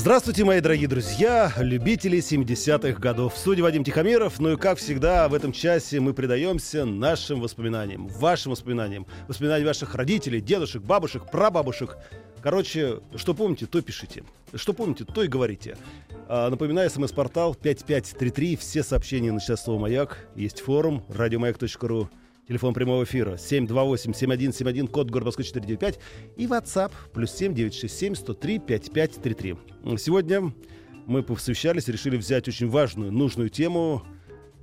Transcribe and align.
Здравствуйте, 0.00 0.44
мои 0.44 0.62
дорогие 0.62 0.88
друзья, 0.88 1.52
любители 1.58 2.20
70-х 2.20 2.98
годов. 2.98 3.34
В 3.34 3.36
студии 3.36 3.60
Вадим 3.60 3.84
Тихомиров. 3.84 4.40
Ну 4.40 4.54
и, 4.54 4.56
как 4.56 4.78
всегда, 4.78 5.28
в 5.28 5.34
этом 5.34 5.52
часе 5.52 6.00
мы 6.00 6.14
предаемся 6.14 6.86
нашим 6.86 7.38
воспоминаниям, 7.38 8.08
вашим 8.08 8.52
воспоминаниям, 8.52 9.06
воспоминаниям 9.28 9.66
ваших 9.66 9.94
родителей, 9.94 10.40
дедушек, 10.40 10.82
бабушек, 10.82 11.30
прабабушек. 11.30 11.98
Короче, 12.40 13.00
что 13.14 13.34
помните, 13.34 13.66
то 13.66 13.82
пишите. 13.82 14.24
Что 14.54 14.72
помните, 14.72 15.04
то 15.04 15.22
и 15.22 15.28
говорите. 15.28 15.76
А, 16.28 16.48
напоминаю, 16.48 16.88
смс-портал 16.88 17.54
5533. 17.54 18.56
Все 18.56 18.82
сообщения 18.82 19.32
на 19.32 19.40
час 19.40 19.64
слово 19.64 19.80
«Маяк». 19.80 20.26
Есть 20.34 20.60
форум 20.60 21.04
радиомаяк.ру. 21.10 22.08
Телефон 22.50 22.74
прямого 22.74 23.04
эфира 23.04 23.34
728-7171, 23.34 24.88
код 24.88 25.08
города 25.08 25.26
Москвы 25.26 25.44
495. 25.44 26.00
И 26.36 26.46
WhatsApp 26.48 26.90
плюс 27.14 27.30
7967 27.30 28.16
103 28.16 28.58
5533. 28.58 29.56
Сегодня 29.96 30.52
мы 31.06 31.22
посвящались, 31.22 31.86
решили 31.86 32.16
взять 32.16 32.48
очень 32.48 32.68
важную, 32.68 33.12
нужную 33.12 33.50
тему. 33.50 34.02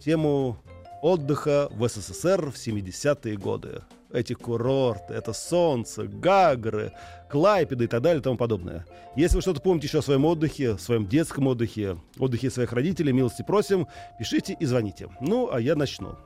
Тему 0.04 0.62
отдыха 1.02 1.70
в 1.72 1.88
СССР 1.88 2.52
в 2.52 2.56
70-е 2.56 3.38
годы. 3.38 3.84
Эти 4.12 4.34
курорты, 4.34 5.14
это 5.14 5.32
солнце, 5.32 6.04
Гагры, 6.08 6.92
Клайпеды 7.30 7.86
и 7.86 7.88
так 7.88 8.02
далее 8.02 8.20
и 8.20 8.24
тому 8.24 8.36
подобное. 8.36 8.86
Если 9.16 9.38
вы 9.38 9.42
что-то 9.42 9.62
помните 9.62 9.88
еще 9.88 10.00
о 10.00 10.02
своем 10.02 10.26
отдыхе, 10.26 10.78
своем 10.78 11.08
детском 11.08 11.48
отдыхе, 11.48 11.98
отдыхе 12.20 12.50
своих 12.50 12.74
родителей, 12.74 13.14
милости 13.14 13.46
просим, 13.48 13.88
пишите 14.20 14.58
и 14.60 14.66
звоните. 14.66 15.08
Ну, 15.22 15.50
а 15.50 15.62
я 15.62 15.78
начну 15.78 16.18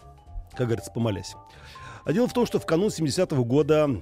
как 0.54 0.68
говорится, 0.68 0.92
помолясь. 0.92 1.36
А 2.06 2.14
дело 2.14 2.28
в 2.28 2.34
том, 2.34 2.46
что 2.46 2.60
в 2.60 2.66
канун 2.66 2.88
70-го 2.88 3.44
года 3.44 4.02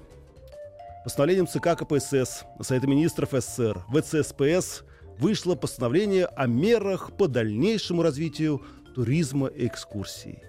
постановлением 1.03 1.47
ЦК 1.47 1.78
КПСС, 1.78 2.45
Совета 2.61 2.88
министров 2.88 3.31
СССР, 3.31 3.83
ВЦСПС 3.89 4.83
вышло 5.17 5.55
постановление 5.55 6.25
о 6.25 6.47
мерах 6.47 7.11
по 7.17 7.27
дальнейшему 7.27 8.02
развитию 8.02 8.61
туризма 8.95 9.47
и 9.47 9.67
экскурсий. 9.67 10.39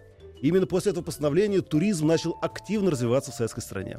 Именно 0.41 0.67
после 0.67 0.93
этого 0.93 1.05
постановления 1.05 1.61
туризм 1.61 2.07
начал 2.07 2.39
активно 2.41 2.91
развиваться 2.91 3.31
в 3.31 3.35
советской 3.35 3.61
стране. 3.61 3.99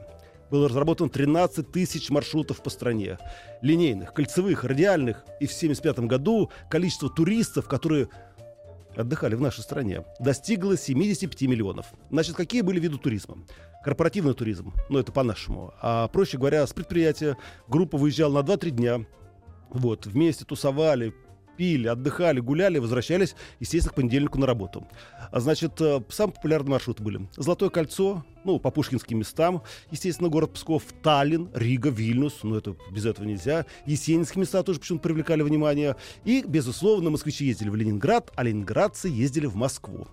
Было 0.50 0.68
разработано 0.68 1.10
13 1.10 1.72
тысяч 1.72 2.10
маршрутов 2.10 2.62
по 2.62 2.70
стране. 2.70 3.18
Линейных, 3.62 4.14
кольцевых, 4.14 4.66
радиальных. 4.66 5.24
И 5.40 5.46
в 5.46 5.56
1975 5.56 6.00
году 6.08 6.52
количество 6.70 7.10
туристов, 7.10 7.70
которые 7.70 8.10
отдыхали 8.96 9.36
в 9.36 9.42
нашей 9.42 9.62
стране, 9.62 10.04
достигла 10.20 10.78
75 10.78 11.42
миллионов. 11.44 11.88
Значит, 12.10 12.36
какие 12.36 12.62
были 12.62 12.80
виды 12.80 12.98
туризма? 12.98 13.38
Корпоративный 13.84 14.34
туризм, 14.34 14.74
ну 14.90 15.00
это 15.00 15.12
по-нашему. 15.12 15.74
А 15.82 16.08
проще 16.08 16.38
говоря, 16.38 16.66
с 16.68 16.74
предприятия 16.74 17.38
группа 17.68 17.98
выезжала 17.98 18.42
на 18.42 18.46
2-3 18.46 18.70
дня, 18.70 19.06
вот, 19.70 20.06
вместе 20.06 20.46
тусовали, 20.46 21.14
пили, 21.58 21.88
отдыхали, 21.88 22.40
гуляли, 22.40 22.80
возвращались, 22.80 23.36
естественно, 23.60 23.94
к 23.94 23.96
понедельнику 23.96 24.40
на 24.40 24.46
работу. 24.46 24.88
А 25.32 25.40
значит, 25.40 25.80
э, 25.82 26.02
самые 26.10 26.36
популярные 26.36 26.72
маршруты 26.72 27.04
были. 27.04 27.28
Золотое 27.38 27.70
кольцо, 27.70 28.24
ну, 28.44 28.60
по 28.60 28.72
пушкинским 28.72 29.20
местам, 29.20 29.62
естественно, 29.92 30.30
город 30.30 30.54
Псков, 30.54 30.84
Таллин, 31.04 31.50
Рига, 31.54 31.90
Вильнюс, 31.90 32.40
ну, 32.44 32.56
это 32.56 32.76
без 32.92 33.06
этого 33.06 33.26
нельзя. 33.26 33.66
Есенинские 33.86 34.42
места 34.42 34.64
тоже 34.64 34.80
почему-то 34.80 35.04
привлекали 35.04 35.42
внимание. 35.42 35.96
И, 36.26 36.44
безусловно, 36.46 37.10
москвичи 37.10 37.46
ездили 37.46 37.70
в 37.70 37.76
Ленинград, 37.76 38.32
а 38.36 38.44
ленинградцы 38.44 39.08
ездили 39.08 39.46
в 39.46 39.56
Москву. 39.56 40.08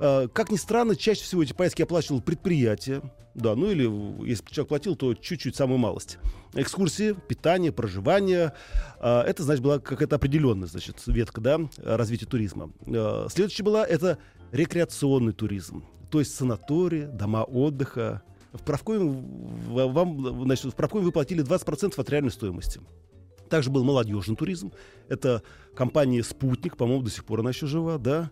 Э, 0.00 0.28
как 0.32 0.50
ни 0.50 0.56
странно, 0.56 0.96
чаще 0.96 1.22
всего 1.22 1.42
эти 1.42 1.52
поездки 1.52 1.82
оплачивало 1.82 2.20
предприятие. 2.20 3.02
Да, 3.34 3.54
ну 3.54 3.70
или 3.70 3.84
если 4.26 4.44
человек 4.46 4.68
платил, 4.68 4.96
то 4.96 5.14
чуть-чуть, 5.14 5.54
самую 5.54 5.78
малость. 5.78 6.18
Экскурсии, 6.54 7.14
питание, 7.28 7.70
проживание. 7.70 8.54
Э, 8.98 9.20
это, 9.20 9.42
значит, 9.42 9.62
была 9.62 9.78
какая-то 9.78 10.16
определенная, 10.16 10.68
значит, 10.68 11.02
ветка, 11.06 11.40
да, 11.40 11.60
развития 11.76 12.26
туризма. 12.26 12.72
Э, 12.86 13.26
следующая 13.30 13.62
была 13.62 13.86
это 13.86 14.18
рекреационный 14.52 15.32
туризм. 15.32 15.84
То 16.10 16.18
есть 16.18 16.34
санатории, 16.34 17.04
дома 17.04 17.44
отдыха. 17.44 18.22
В 18.52 18.62
правкоме, 18.64 19.22
вам, 19.68 20.44
значит, 20.44 20.72
в 20.72 20.74
правкоме 20.74 21.04
вы 21.04 21.12
платили 21.12 21.44
20% 21.44 21.94
от 21.96 22.10
реальной 22.10 22.32
стоимости. 22.32 22.80
Также 23.48 23.70
был 23.70 23.84
молодежный 23.84 24.34
туризм. 24.34 24.72
Это 25.08 25.42
компания 25.74 26.22
«Спутник», 26.22 26.76
по-моему, 26.76 27.02
до 27.02 27.10
сих 27.10 27.24
пор 27.24 27.40
она 27.40 27.50
еще 27.50 27.66
жива, 27.66 27.98
да. 27.98 28.30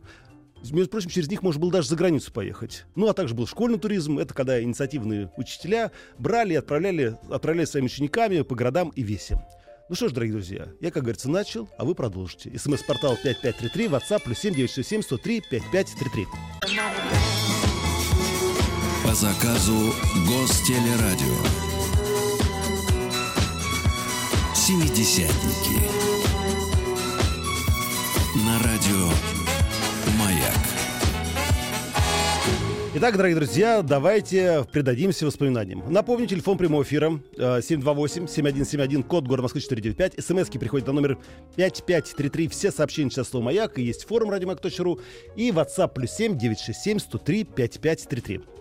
Между 0.64 0.90
прочим, 0.90 1.10
через 1.10 1.28
них 1.28 1.42
можно 1.42 1.60
было 1.60 1.72
даже 1.72 1.88
за 1.88 1.96
границу 1.96 2.32
поехать. 2.32 2.84
Ну, 2.94 3.08
а 3.08 3.14
также 3.14 3.34
был 3.34 3.46
школьный 3.46 3.78
туризм. 3.78 4.18
Это 4.18 4.34
когда 4.34 4.62
инициативные 4.62 5.30
учителя 5.36 5.92
брали 6.18 6.54
и 6.54 6.56
отправляли, 6.56 7.16
отправляли 7.30 7.64
своими 7.66 7.86
учениками 7.86 8.42
по 8.42 8.54
городам 8.54 8.90
и 8.90 9.02
весям. 9.02 9.40
Ну 9.88 9.94
что 9.94 10.08
ж, 10.08 10.12
дорогие 10.12 10.34
друзья, 10.34 10.68
я, 10.80 10.90
как 10.90 11.02
говорится, 11.04 11.30
начал, 11.30 11.68
а 11.78 11.84
вы 11.84 11.94
продолжите. 11.94 12.56
СМС-портал 12.58 13.16
5533, 13.22 13.86
WhatsApp, 13.86 14.22
плюс 14.22 14.38
7967 14.38 15.02
103 15.02 15.42
5533. 15.50 16.26
По 19.02 19.14
заказу 19.14 19.94
Гостелерадио. 20.28 21.38
Семидесятники. 24.54 25.80
На 28.44 28.58
радио 28.58 29.37
Маяк. 30.48 30.78
Итак, 32.94 33.16
дорогие 33.16 33.36
друзья, 33.36 33.82
давайте 33.82 34.64
придадимся 34.72 35.26
воспоминаниям. 35.26 35.84
Напомню, 35.88 36.26
телефон 36.26 36.56
прямого 36.56 36.82
эфира 36.82 37.20
э, 37.36 37.58
728-7171, 37.60 39.02
код 39.04 39.24
города 39.28 39.42
Москвы 39.42 39.60
495. 39.60 40.24
СМСки 40.24 40.58
приходят 40.58 40.86
на 40.86 40.94
номер 40.94 41.18
5533. 41.56 42.48
Все 42.48 42.72
сообщения 42.72 43.10
сейчас 43.10 43.28
слово 43.28 43.44
«Маяк». 43.44 43.78
И 43.78 43.82
есть 43.82 44.04
форум 44.04 44.30
радиомаяк.ру 44.30 45.00
и 45.36 45.50
WhatsApp 45.50 45.92
плюс 45.94 46.10
7 46.12 46.38
967 46.38 46.98
103 46.98 47.44
5533. 47.44 48.57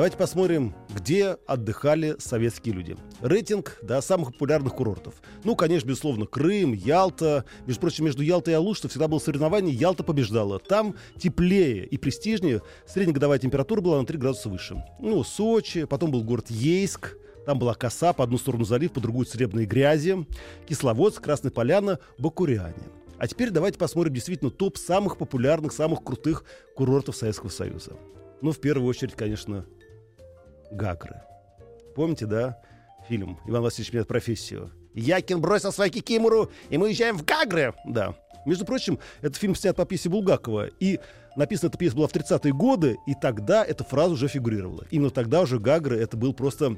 Давайте 0.00 0.16
посмотрим, 0.16 0.74
где 0.96 1.36
отдыхали 1.46 2.16
советские 2.18 2.74
люди. 2.74 2.96
Рейтинг 3.20 3.78
да, 3.82 4.00
самых 4.00 4.32
популярных 4.32 4.74
курортов. 4.74 5.16
Ну, 5.44 5.54
конечно, 5.54 5.86
безусловно, 5.86 6.24
Крым, 6.24 6.72
Ялта. 6.72 7.44
Между 7.66 7.82
прочим, 7.82 8.06
между 8.06 8.22
Ялтой 8.22 8.54
и 8.54 8.56
Алуштой 8.56 8.88
всегда 8.88 9.08
было 9.08 9.18
соревнование, 9.18 9.74
Ялта 9.74 10.02
побеждала. 10.02 10.58
Там 10.58 10.94
теплее 11.18 11.84
и 11.84 11.98
престижнее. 11.98 12.62
Среднегодовая 12.86 13.38
температура 13.38 13.82
была 13.82 14.00
на 14.00 14.06
3 14.06 14.16
градуса 14.16 14.48
выше. 14.48 14.82
Ну, 15.00 15.22
Сочи, 15.22 15.84
потом 15.84 16.10
был 16.10 16.24
город 16.24 16.48
Ейск. 16.48 17.18
Там 17.44 17.58
была 17.58 17.74
коса, 17.74 18.14
по 18.14 18.24
одну 18.24 18.38
сторону 18.38 18.64
залив, 18.64 18.92
по 18.92 19.00
другую 19.00 19.26
серебряные 19.26 19.66
грязи. 19.66 20.26
Кисловодск, 20.66 21.22
Красная 21.22 21.50
Поляна, 21.50 21.98
Бакуряне. 22.16 22.88
А 23.18 23.28
теперь 23.28 23.50
давайте 23.50 23.78
посмотрим 23.78 24.14
действительно 24.14 24.50
топ 24.50 24.78
самых 24.78 25.18
популярных, 25.18 25.74
самых 25.74 26.02
крутых 26.02 26.44
курортов 26.74 27.16
Советского 27.16 27.50
Союза. 27.50 27.98
Ну, 28.40 28.52
в 28.52 28.60
первую 28.60 28.88
очередь, 28.88 29.12
конечно, 29.12 29.66
Гагры. 30.70 31.22
Помните, 31.94 32.26
да, 32.26 32.58
фильм 33.08 33.38
«Иван 33.46 33.62
Васильевич 33.62 33.92
меняет 33.92 34.08
профессию»? 34.08 34.70
Якин 34.94 35.40
бросил 35.40 35.72
свою 35.72 35.90
кикимору, 35.90 36.50
и 36.68 36.78
мы 36.78 36.86
уезжаем 36.86 37.16
в 37.16 37.24
Гагры. 37.24 37.74
Да. 37.86 38.14
Между 38.46 38.64
прочим, 38.64 38.98
этот 39.20 39.36
фильм 39.36 39.54
снят 39.54 39.76
по 39.76 39.84
пьесе 39.84 40.08
Булгакова. 40.08 40.68
И 40.80 40.98
написана 41.36 41.68
эта 41.68 41.78
пьеса 41.78 41.96
была 41.96 42.08
в 42.08 42.12
30-е 42.12 42.52
годы, 42.52 42.96
и 43.06 43.14
тогда 43.14 43.64
эта 43.64 43.84
фраза 43.84 44.14
уже 44.14 44.28
фигурировала. 44.28 44.86
Именно 44.90 45.10
тогда 45.10 45.42
уже 45.42 45.58
Гагры 45.58 45.98
это 45.98 46.16
был 46.16 46.32
просто 46.32 46.76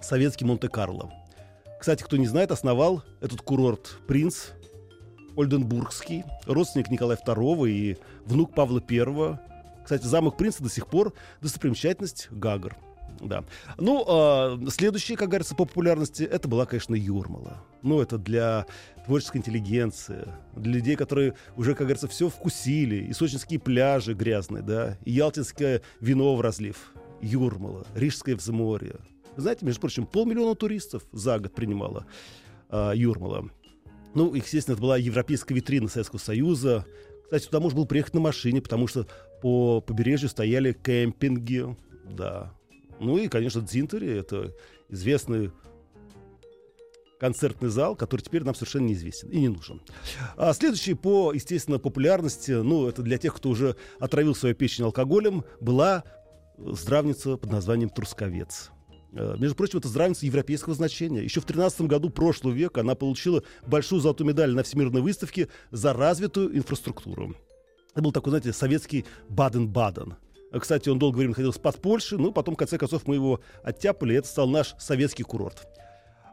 советский 0.00 0.44
Монте-Карло. 0.44 1.12
Кстати, 1.78 2.02
кто 2.02 2.16
не 2.16 2.26
знает, 2.26 2.50
основал 2.50 3.02
этот 3.20 3.40
курорт 3.42 3.98
принц 4.06 4.48
Ольденбургский, 5.36 6.24
родственник 6.46 6.90
Николая 6.90 7.18
II 7.18 7.70
и 7.70 7.98
внук 8.24 8.54
Павла 8.54 8.82
I. 8.88 9.38
Кстати, 9.82 10.04
замок 10.04 10.36
принца 10.36 10.62
до 10.62 10.68
сих 10.68 10.86
пор 10.86 11.12
достопримечательность 11.40 12.28
Гагр. 12.30 12.76
Да. 13.20 13.44
Ну, 13.76 14.04
э, 14.06 14.70
следующее, 14.70 15.16
как 15.16 15.28
говорится, 15.28 15.54
по 15.54 15.64
популярности, 15.64 16.22
это 16.22 16.48
была, 16.48 16.66
конечно, 16.66 16.94
Юрмала. 16.94 17.62
Ну, 17.82 18.00
это 18.00 18.18
для 18.18 18.66
творческой 19.04 19.38
интеллигенции, 19.38 20.26
для 20.56 20.74
людей, 20.74 20.96
которые 20.96 21.34
уже, 21.56 21.72
как 21.72 21.82
говорится, 21.82 22.08
все 22.08 22.28
вкусили. 22.28 22.96
И 22.96 23.12
сочинские 23.12 23.60
пляжи 23.60 24.14
грязные, 24.14 24.62
да, 24.62 24.96
и 25.04 25.12
ялтинское 25.12 25.82
вино 26.00 26.34
в 26.34 26.40
разлив. 26.40 26.92
Юрмала, 27.20 27.86
Рижское 27.94 28.34
взморье. 28.34 28.96
Знаете, 29.36 29.66
между 29.66 29.80
прочим, 29.80 30.06
полмиллиона 30.06 30.54
туристов 30.54 31.02
за 31.12 31.38
год 31.38 31.54
принимала 31.54 32.06
э, 32.70 32.92
Юрмала. 32.94 33.50
Ну, 34.14 34.34
естественно, 34.34 34.74
это 34.74 34.82
была 34.82 34.96
европейская 34.96 35.54
витрина 35.54 35.88
Советского 35.88 36.18
Союза. 36.18 36.86
Кстати, 37.24 37.46
туда 37.46 37.60
можно 37.60 37.76
было 37.76 37.86
приехать 37.86 38.14
на 38.14 38.20
машине, 38.20 38.60
потому 38.60 38.86
что 38.86 39.06
по 39.40 39.80
побережью 39.80 40.28
стояли 40.28 40.72
кемпинги, 40.72 41.76
да. 42.04 42.52
Ну 43.00 43.16
и, 43.16 43.28
конечно, 43.28 43.62
Дзинтери— 43.62 44.08
это 44.18 44.54
известный 44.88 45.50
концертный 47.18 47.68
зал, 47.68 47.96
который 47.96 48.22
теперь 48.22 48.44
нам 48.44 48.54
совершенно 48.54 48.86
неизвестен 48.86 49.28
и 49.30 49.40
не 49.40 49.48
нужен. 49.48 49.82
А 50.36 50.52
следующий 50.52 50.94
по, 50.94 51.32
естественно, 51.32 51.78
популярности, 51.78 52.52
ну, 52.52 52.88
это 52.88 53.02
для 53.02 53.18
тех, 53.18 53.34
кто 53.34 53.50
уже 53.50 53.76
отравил 53.98 54.34
свою 54.34 54.54
печень 54.54 54.84
алкоголем, 54.84 55.44
была 55.60 56.04
здравница 56.58 57.36
под 57.36 57.50
названием 57.50 57.90
«Трусковец». 57.90 58.70
Э, 59.12 59.36
между 59.38 59.56
прочим, 59.56 59.78
это 59.78 59.88
здравница 59.88 60.26
европейского 60.26 60.74
значения. 60.74 61.22
Еще 61.22 61.40
в 61.40 61.44
13 61.44 61.82
году 61.82 62.10
прошлого 62.10 62.52
века 62.52 62.80
она 62.80 62.94
получила 62.94 63.42
большую 63.66 64.00
золотую 64.00 64.28
медаль 64.28 64.54
на 64.54 64.62
Всемирной 64.62 65.00
выставке 65.00 65.48
за 65.70 65.92
развитую 65.92 66.56
инфраструктуру. 66.56 67.34
Это 67.92 68.02
был 68.02 68.12
такой, 68.12 68.30
знаете, 68.30 68.52
советский 68.52 69.04
Баден-Баден. 69.28 70.14
Кстати, 70.58 70.88
он 70.88 70.98
долгое 70.98 71.18
время 71.18 71.30
находился 71.30 71.60
под 71.60 71.80
Польшей, 71.80 72.18
но 72.18 72.32
потом, 72.32 72.54
в 72.54 72.58
конце 72.58 72.78
концов, 72.78 73.06
мы 73.06 73.14
его 73.14 73.40
оттяпали, 73.62 74.14
и 74.14 74.16
это 74.16 74.28
стал 74.28 74.48
наш 74.48 74.74
советский 74.78 75.22
курорт. 75.22 75.68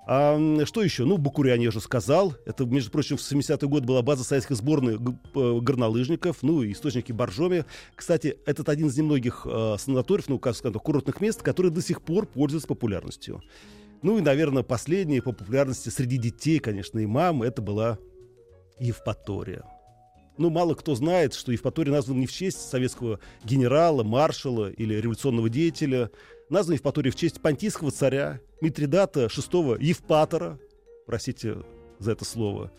А, 0.09 0.39
что 0.63 0.81
еще? 0.81 1.03
Ну, 1.03 1.17
Бакуряне 1.17 1.63
я 1.63 1.69
уже 1.69 1.81
сказал. 1.81 2.33
Это, 2.45 2.65
между 2.65 2.91
прочим, 2.91 3.17
в 3.17 3.19
70-й 3.19 3.67
год 3.67 3.83
была 3.83 4.01
база 4.01 4.23
советской 4.23 4.55
сборной 4.55 4.97
горнолыжников, 4.97 6.37
ну, 6.43 6.63
и 6.63 6.71
источники 6.71 7.11
Боржоми. 7.11 7.65
Кстати, 7.93 8.37
этот 8.45 8.69
один 8.69 8.87
из 8.87 8.97
немногих 8.97 9.45
э, 9.45 9.75
санаториев, 9.77 10.29
ну, 10.29 10.39
как 10.39 10.55
сказать, 10.55 10.81
курортных 10.81 11.19
мест, 11.19 11.43
которые 11.43 11.73
до 11.73 11.81
сих 11.81 12.01
пор 12.01 12.25
пользуются 12.25 12.69
популярностью. 12.69 13.41
Ну 14.01 14.17
и, 14.17 14.21
наверное, 14.21 14.63
последние 14.63 15.21
по 15.21 15.33
популярности 15.33 15.89
среди 15.89 16.17
детей, 16.17 16.59
конечно, 16.59 16.99
и 16.99 17.05
мам, 17.05 17.43
это 17.43 17.61
была 17.61 17.99
Евпатория. 18.79 19.65
Ну, 20.37 20.49
мало 20.49 20.75
кто 20.75 20.93
знает, 20.95 21.33
что 21.33 21.51
Евпатория 21.51 21.91
названа 21.91 22.19
не 22.19 22.27
в 22.27 22.31
честь 22.31 22.69
советского 22.69 23.19
генерала, 23.43 24.03
маршала 24.03 24.69
или 24.69 24.93
революционного 24.93 25.49
деятеля, 25.49 26.11
назван 26.49 26.75
Евпатория 26.75 27.11
в 27.11 27.15
честь 27.15 27.41
понтийского 27.41 27.91
царя 27.91 28.39
Митридата 28.61 29.25
VI 29.25 29.77
Евпатора, 29.81 30.59
простите 31.05 31.57
за 31.99 32.11
это 32.11 32.25
слово. 32.25 32.71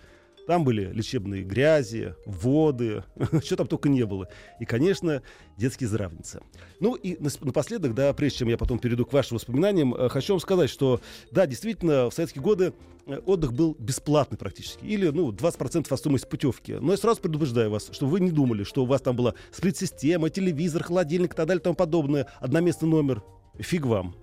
Там 0.48 0.64
были 0.64 0.90
лечебные 0.94 1.42
грязи, 1.42 2.14
воды, 2.24 3.04
что 3.44 3.56
там 3.56 3.66
только 3.66 3.90
не 3.90 4.06
было. 4.06 4.28
И, 4.58 4.64
конечно, 4.64 5.20
детские 5.58 5.90
здравницы. 5.90 6.40
Ну 6.80 6.94
и 6.94 7.18
напоследок, 7.20 7.94
да, 7.94 8.14
прежде 8.14 8.38
чем 8.38 8.48
я 8.48 8.56
потом 8.56 8.78
перейду 8.78 9.04
к 9.04 9.12
вашим 9.12 9.36
воспоминаниям, 9.36 9.94
э, 9.94 10.08
хочу 10.08 10.32
вам 10.32 10.40
сказать, 10.40 10.70
что, 10.70 11.02
да, 11.30 11.46
действительно, 11.46 12.08
в 12.08 12.14
советские 12.14 12.42
годы 12.42 12.72
э, 13.04 13.20
отдых 13.26 13.52
был 13.52 13.76
бесплатный 13.78 14.38
практически. 14.38 14.86
Или, 14.86 15.08
ну, 15.08 15.32
20% 15.32 15.86
от 15.90 15.98
стоимости 15.98 16.26
путевки. 16.26 16.76
Но 16.80 16.92
я 16.92 16.96
сразу 16.96 17.20
предупреждаю 17.20 17.70
вас, 17.70 17.90
что 17.92 18.06
вы 18.06 18.20
не 18.20 18.30
думали, 18.30 18.64
что 18.64 18.84
у 18.84 18.86
вас 18.86 19.02
там 19.02 19.16
была 19.16 19.34
сплит-система, 19.52 20.30
телевизор, 20.30 20.82
холодильник 20.82 21.34
и 21.34 21.36
так 21.36 21.46
далее 21.46 21.60
и 21.60 21.64
тому 21.64 21.76
подобное. 21.76 22.26
Одноместный 22.40 22.88
номер 22.88 23.22
фиг 23.58 23.84
вам. 23.84 24.16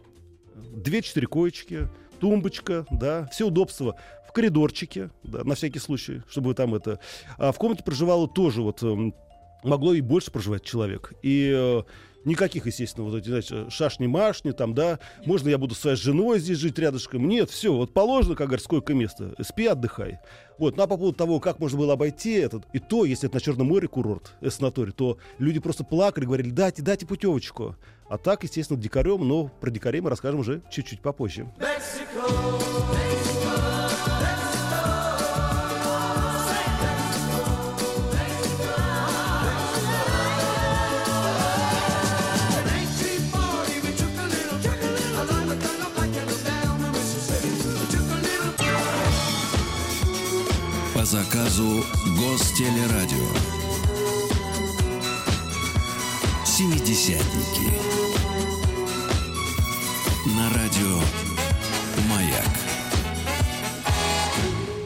Две-четыре 0.56 1.27
коечки, 1.27 1.88
тумбочка, 2.19 2.86
да, 2.89 3.27
все 3.31 3.45
удобства 3.45 3.95
коридорчике, 4.35 5.11
да, 5.23 5.43
на 5.43 5.55
всякий 5.55 5.79
случай, 5.79 6.21
чтобы 6.29 6.53
там 6.53 6.75
это... 6.75 6.99
А 7.37 7.51
в 7.51 7.57
комнате 7.57 7.83
проживало 7.83 8.27
тоже 8.27 8.61
вот 8.61 8.83
эм, 8.83 9.15
могло 9.63 9.93
и 9.93 10.01
больше 10.01 10.29
проживать 10.29 10.63
человек. 10.63 11.13
И 11.23 11.53
э, 11.55 11.83
никаких, 12.25 12.65
естественно, 12.65 13.07
вот 13.07 13.15
эти, 13.15 13.27
знаете, 13.27 13.69
шашни-машни, 13.69 14.51
там, 14.51 14.73
да, 14.73 14.99
можно 15.25 15.47
я 15.47 15.57
буду 15.57 15.73
своей 15.73 15.95
женой 15.95 16.39
здесь 16.39 16.57
жить 16.57 16.77
рядышком. 16.77 17.29
Нет, 17.29 17.49
все, 17.49 17.73
вот 17.73 17.93
положено, 17.93 18.35
как 18.35 18.47
говорится, 18.47 18.65
сколько 18.65 18.93
места. 18.93 19.33
Спи, 19.41 19.67
отдыхай. 19.67 20.19
Вот, 20.57 20.75
ну 20.75 20.83
а 20.83 20.88
по 20.88 20.97
поводу 20.97 21.17
того, 21.17 21.39
как 21.39 21.59
можно 21.59 21.77
было 21.77 21.93
обойти 21.93 22.33
этот, 22.33 22.65
и 22.73 22.79
то, 22.79 23.05
если 23.05 23.29
это 23.29 23.35
на 23.35 23.41
Черном 23.41 23.67
море 23.67 23.88
курорт, 23.88 24.33
э, 24.41 24.49
санаторий, 24.49 24.91
то 24.91 25.17
люди 25.39 25.59
просто 25.59 25.85
плакали, 25.85 26.25
говорили, 26.25 26.49
дайте, 26.49 26.81
дайте 26.81 27.05
путевочку. 27.05 27.77
А 28.09 28.17
так, 28.17 28.43
естественно, 28.43 28.79
дикарем, 28.79 29.25
но 29.25 29.47
про 29.47 29.71
дикарей 29.71 30.01
мы 30.01 30.09
расскажем 30.09 30.41
уже 30.41 30.61
чуть-чуть 30.69 30.99
попозже. 30.99 31.47
По 31.57 33.14
заказу 51.45 51.83
Гостелерадио. 52.18 53.27
Семидесятники. 56.45 57.71
На 60.36 60.50
радио 60.50 61.00
«Маяк». 62.09 62.45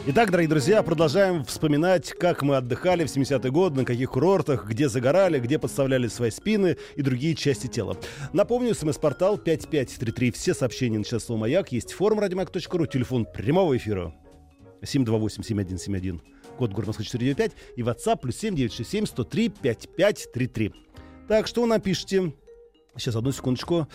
Итак, 0.06 0.30
дорогие 0.30 0.48
друзья, 0.48 0.82
продолжаем 0.82 1.44
вспоминать, 1.44 2.10
как 2.12 2.42
мы 2.42 2.56
отдыхали 2.56 3.04
в 3.04 3.06
70-е 3.06 3.50
годы, 3.50 3.80
на 3.80 3.84
каких 3.84 4.10
курортах, 4.10 4.66
где 4.66 4.88
загорали, 4.88 5.38
где 5.38 5.58
подставляли 5.58 6.08
свои 6.08 6.30
спины 6.30 6.76
и 6.96 7.02
другие 7.02 7.34
части 7.34 7.68
тела. 7.68 7.96
Напомню, 8.32 8.74
смс-портал 8.74 9.38
5533. 9.38 10.32
Все 10.32 10.52
сообщения 10.54 10.98
на 10.98 11.04
число 11.04 11.36
«Маяк». 11.36 11.72
Есть 11.72 11.92
форум 11.92 12.20
радиомаяк.ру, 12.20 12.86
телефон 12.86 13.24
прямого 13.24 13.76
эфира 13.76 14.12
728-7171, 14.82 16.20
код 16.60 16.72
города 16.72 16.88
Москвы 16.90 17.06
495 17.06 17.52
и 17.76 17.80
WhatsApp 17.80 18.18
плюс 18.20 18.36
7967 18.36 19.06
103 19.06 19.48
5533. 19.48 20.72
Так, 21.26 21.46
что 21.46 21.62
вы 21.62 21.68
напишите? 21.68 22.34
Сейчас, 22.96 23.16
одну 23.16 23.32
секундочку. 23.32 23.88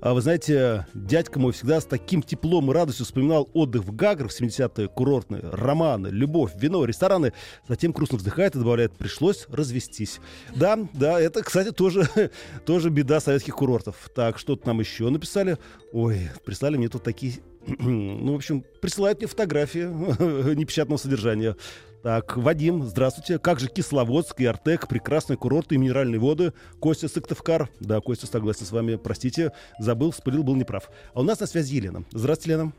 А, 0.00 0.14
вы 0.14 0.22
знаете, 0.22 0.86
дядька 0.94 1.38
мой 1.38 1.52
всегда 1.52 1.78
с 1.78 1.84
таким 1.84 2.22
теплом 2.22 2.70
и 2.70 2.74
радостью 2.74 3.04
вспоминал 3.04 3.50
отдых 3.52 3.84
в 3.84 3.94
Гаграх 3.94 4.30
в 4.30 4.40
70-е, 4.40 4.88
курортные, 4.88 5.42
романы, 5.42 6.08
любовь, 6.08 6.52
вино, 6.56 6.86
рестораны. 6.86 7.34
Затем 7.68 7.92
грустно 7.92 8.16
вздыхает 8.16 8.54
и 8.54 8.60
добавляет, 8.60 8.92
пришлось 8.92 9.46
развестись. 9.50 10.20
Да, 10.54 10.78
да, 10.94 11.20
это, 11.20 11.42
кстати, 11.42 11.70
тоже, 11.70 12.08
тоже 12.64 12.88
беда 12.88 13.20
советских 13.20 13.56
курортов. 13.56 14.10
Так, 14.14 14.38
что-то 14.38 14.68
нам 14.68 14.80
еще 14.80 15.10
написали. 15.10 15.58
Ой, 15.92 16.30
прислали 16.46 16.78
мне 16.78 16.88
тут 16.88 17.02
такие 17.02 17.34
ну, 17.78 18.32
в 18.32 18.36
общем, 18.36 18.64
присылают 18.80 19.18
мне 19.18 19.26
фотографии 19.26 19.80
непечатного 20.54 20.98
содержания. 20.98 21.56
Так, 22.02 22.36
Вадим, 22.36 22.82
здравствуйте. 22.84 23.38
Как 23.38 23.58
же 23.58 23.68
Кисловодск 23.68 24.40
и 24.40 24.46
Артек, 24.46 24.86
прекрасные 24.86 25.36
курорты 25.36 25.74
и 25.74 25.78
минеральные 25.78 26.20
воды. 26.20 26.52
Костя 26.80 27.08
Сыктывкар. 27.08 27.68
Да, 27.80 28.00
Костя, 28.00 28.26
согласен 28.26 28.64
с 28.64 28.72
вами. 28.72 28.96
Простите, 28.96 29.52
забыл, 29.78 30.12
вспылил, 30.12 30.44
был 30.44 30.54
неправ. 30.54 30.88
А 31.14 31.20
у 31.20 31.22
нас 31.22 31.40
на 31.40 31.46
связи 31.46 31.76
Елена. 31.76 32.04
Здравствуйте, 32.12 32.58
Лена. 32.58 32.72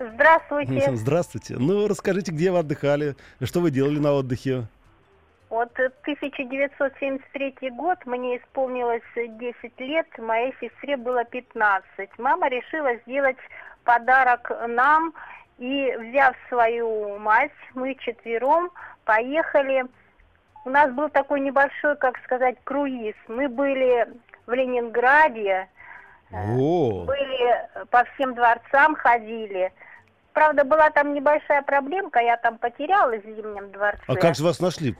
Здравствуйте. 0.00 0.96
Здравствуйте. 0.96 1.56
Ну, 1.58 1.86
расскажите, 1.86 2.32
где 2.32 2.50
вы 2.50 2.58
отдыхали, 2.58 3.16
что 3.42 3.60
вы 3.60 3.70
делали 3.70 3.98
на 3.98 4.12
отдыхе? 4.12 4.66
Вот 5.50 5.72
1973 5.74 7.70
год, 7.70 7.98
мне 8.06 8.38
исполнилось 8.38 9.02
10 9.16 9.80
лет, 9.80 10.06
моей 10.18 10.54
сестре 10.60 10.96
было 10.96 11.24
15. 11.24 12.18
Мама 12.18 12.48
решила 12.48 12.96
сделать 13.04 13.36
подарок 13.84 14.50
нам 14.68 15.12
и, 15.60 15.94
взяв 15.98 16.34
свою 16.48 17.18
мать, 17.18 17.52
мы 17.74 17.94
четвером 17.94 18.70
поехали. 19.04 19.84
У 20.64 20.70
нас 20.70 20.90
был 20.92 21.10
такой 21.10 21.40
небольшой, 21.40 21.96
как 21.96 22.18
сказать, 22.24 22.56
круиз. 22.64 23.14
Мы 23.28 23.48
были 23.48 24.08
в 24.46 24.52
Ленинграде, 24.52 25.68
О. 26.32 27.04
были 27.04 27.68
по 27.90 28.04
всем 28.04 28.34
дворцам 28.34 28.94
ходили. 28.94 29.70
Правда, 30.32 30.64
была 30.64 30.88
там 30.90 31.12
небольшая 31.12 31.60
проблемка, 31.62 32.20
я 32.20 32.38
там 32.38 32.56
потерялась 32.56 33.22
в 33.22 33.36
Зимнем 33.36 33.70
дворце. 33.70 34.02
А 34.06 34.14
как 34.14 34.36
же 34.36 34.44
вас 34.44 34.60
нашли? 34.60 34.96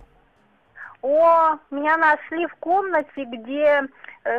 О, 1.00 1.56
меня 1.70 1.96
нашли 1.96 2.46
в 2.46 2.54
комнате, 2.56 3.24
где 3.24 3.64
э, 3.64 3.88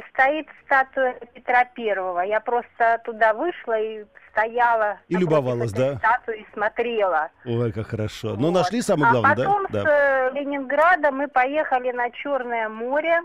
стоит 0.10 0.48
статуя 0.66 1.14
Петра 1.34 1.66
Первого. 1.66 2.22
Я 2.22 2.40
просто 2.40 3.02
туда 3.04 3.34
вышла 3.34 3.80
и 3.80 4.06
стояла. 4.32 5.00
И 5.08 5.16
любовалась, 5.16 5.72
да? 5.72 5.98
Статую 5.98 6.40
и 6.40 6.46
смотрела. 6.54 7.30
Ой, 7.46 7.72
как 7.72 7.88
хорошо. 7.88 8.36
Вот. 8.36 8.52
нашли 8.52 8.82
самое 8.82 9.12
главное, 9.12 9.34
а 9.34 9.36
потом 9.36 9.68
да? 9.70 9.84
с 9.84 9.88
э, 9.88 10.32
Ленинграда 10.34 11.12
мы 11.12 11.28
поехали 11.28 11.92
на 11.92 12.10
Черное 12.12 12.70
море 12.70 13.22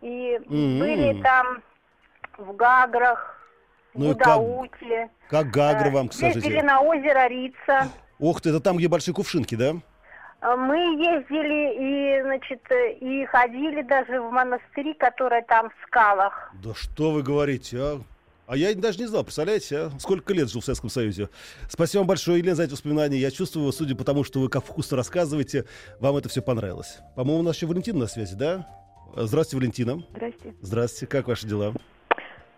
и 0.00 0.38
mm-hmm. 0.40 0.78
были 0.78 1.22
там 1.22 1.62
в 2.38 2.54
Гаграх, 2.56 3.36
ну 3.94 4.08
в 4.08 4.10
Удауте. 4.10 5.10
Как, 5.28 5.44
как 5.44 5.50
Гагры 5.50 5.90
вам, 5.90 6.08
кстати? 6.08 6.36
Ездили 6.36 6.60
на 6.60 6.80
озеро 6.80 7.28
Рица. 7.28 7.88
Ох 8.18 8.40
ты, 8.40 8.50
это 8.50 8.60
там, 8.60 8.76
где 8.76 8.88
большие 8.88 9.14
кувшинки, 9.14 9.54
да? 9.54 9.74
Мы 10.42 10.76
ездили 10.76 12.18
и, 12.18 12.22
значит, 12.22 12.60
и 13.00 13.24
ходили 13.26 13.82
даже 13.82 14.20
в 14.20 14.30
монастыри, 14.32 14.94
которые 14.94 15.42
там 15.42 15.70
в 15.70 15.86
скалах. 15.86 16.52
Да 16.62 16.74
что 16.74 17.12
вы 17.12 17.22
говорите, 17.22 17.78
а? 17.78 18.00
А 18.48 18.56
я 18.56 18.74
даже 18.74 18.98
не 18.98 19.06
знал, 19.06 19.22
представляете, 19.22 19.78
а? 19.78 19.90
сколько 20.00 20.34
лет 20.34 20.50
жил 20.50 20.60
в 20.60 20.64
Советском 20.64 20.90
Союзе. 20.90 21.28
Спасибо 21.68 22.00
вам 22.00 22.08
большое, 22.08 22.40
Елена, 22.40 22.56
за 22.56 22.64
эти 22.64 22.72
воспоминания. 22.72 23.18
Я 23.18 23.30
чувствую, 23.30 23.70
судя 23.72 23.94
по 23.94 24.02
тому, 24.02 24.24
что 24.24 24.40
вы 24.40 24.48
как 24.48 24.64
вкусно 24.64 24.96
рассказываете, 24.96 25.64
вам 26.00 26.16
это 26.16 26.28
все 26.28 26.42
понравилось. 26.42 26.98
По-моему, 27.14 27.40
у 27.40 27.44
нас 27.44 27.56
еще 27.56 27.66
Валентина 27.66 28.00
на 28.00 28.06
связи, 28.08 28.34
да? 28.34 28.66
Здравствуйте, 29.14 29.56
Валентина. 29.58 30.02
Здрасте. 30.10 30.54
Здравствуйте, 30.60 31.06
как 31.06 31.28
ваши 31.28 31.46
дела? 31.46 31.72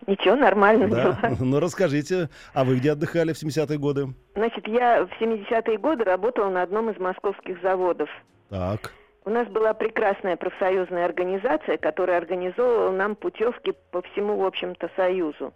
Ничего, 0.07 0.35
нормально 0.35 0.87
Да? 0.87 0.95
дела. 0.95 1.35
Ну, 1.39 1.59
расскажите, 1.59 2.29
а 2.53 2.63
вы 2.63 2.77
где 2.77 2.91
отдыхали 2.91 3.33
в 3.33 3.41
70-е 3.41 3.77
годы? 3.77 4.07
Значит, 4.35 4.67
я 4.67 5.05
в 5.05 5.21
70-е 5.21 5.77
годы 5.77 6.03
работала 6.03 6.49
на 6.49 6.61
одном 6.61 6.89
из 6.89 6.99
московских 6.99 7.61
заводов. 7.61 8.09
Так. 8.49 8.91
У 9.25 9.31
нас 9.31 9.47
была 9.47 9.73
прекрасная 9.73 10.37
профсоюзная 10.37 11.05
организация, 11.05 11.77
которая 11.77 12.17
организовывала 12.19 12.91
нам 12.91 13.15
путевки 13.15 13.73
по 13.91 14.03
всему, 14.03 14.37
в 14.37 14.45
общем-то, 14.45 14.89
Союзу. 14.95 15.53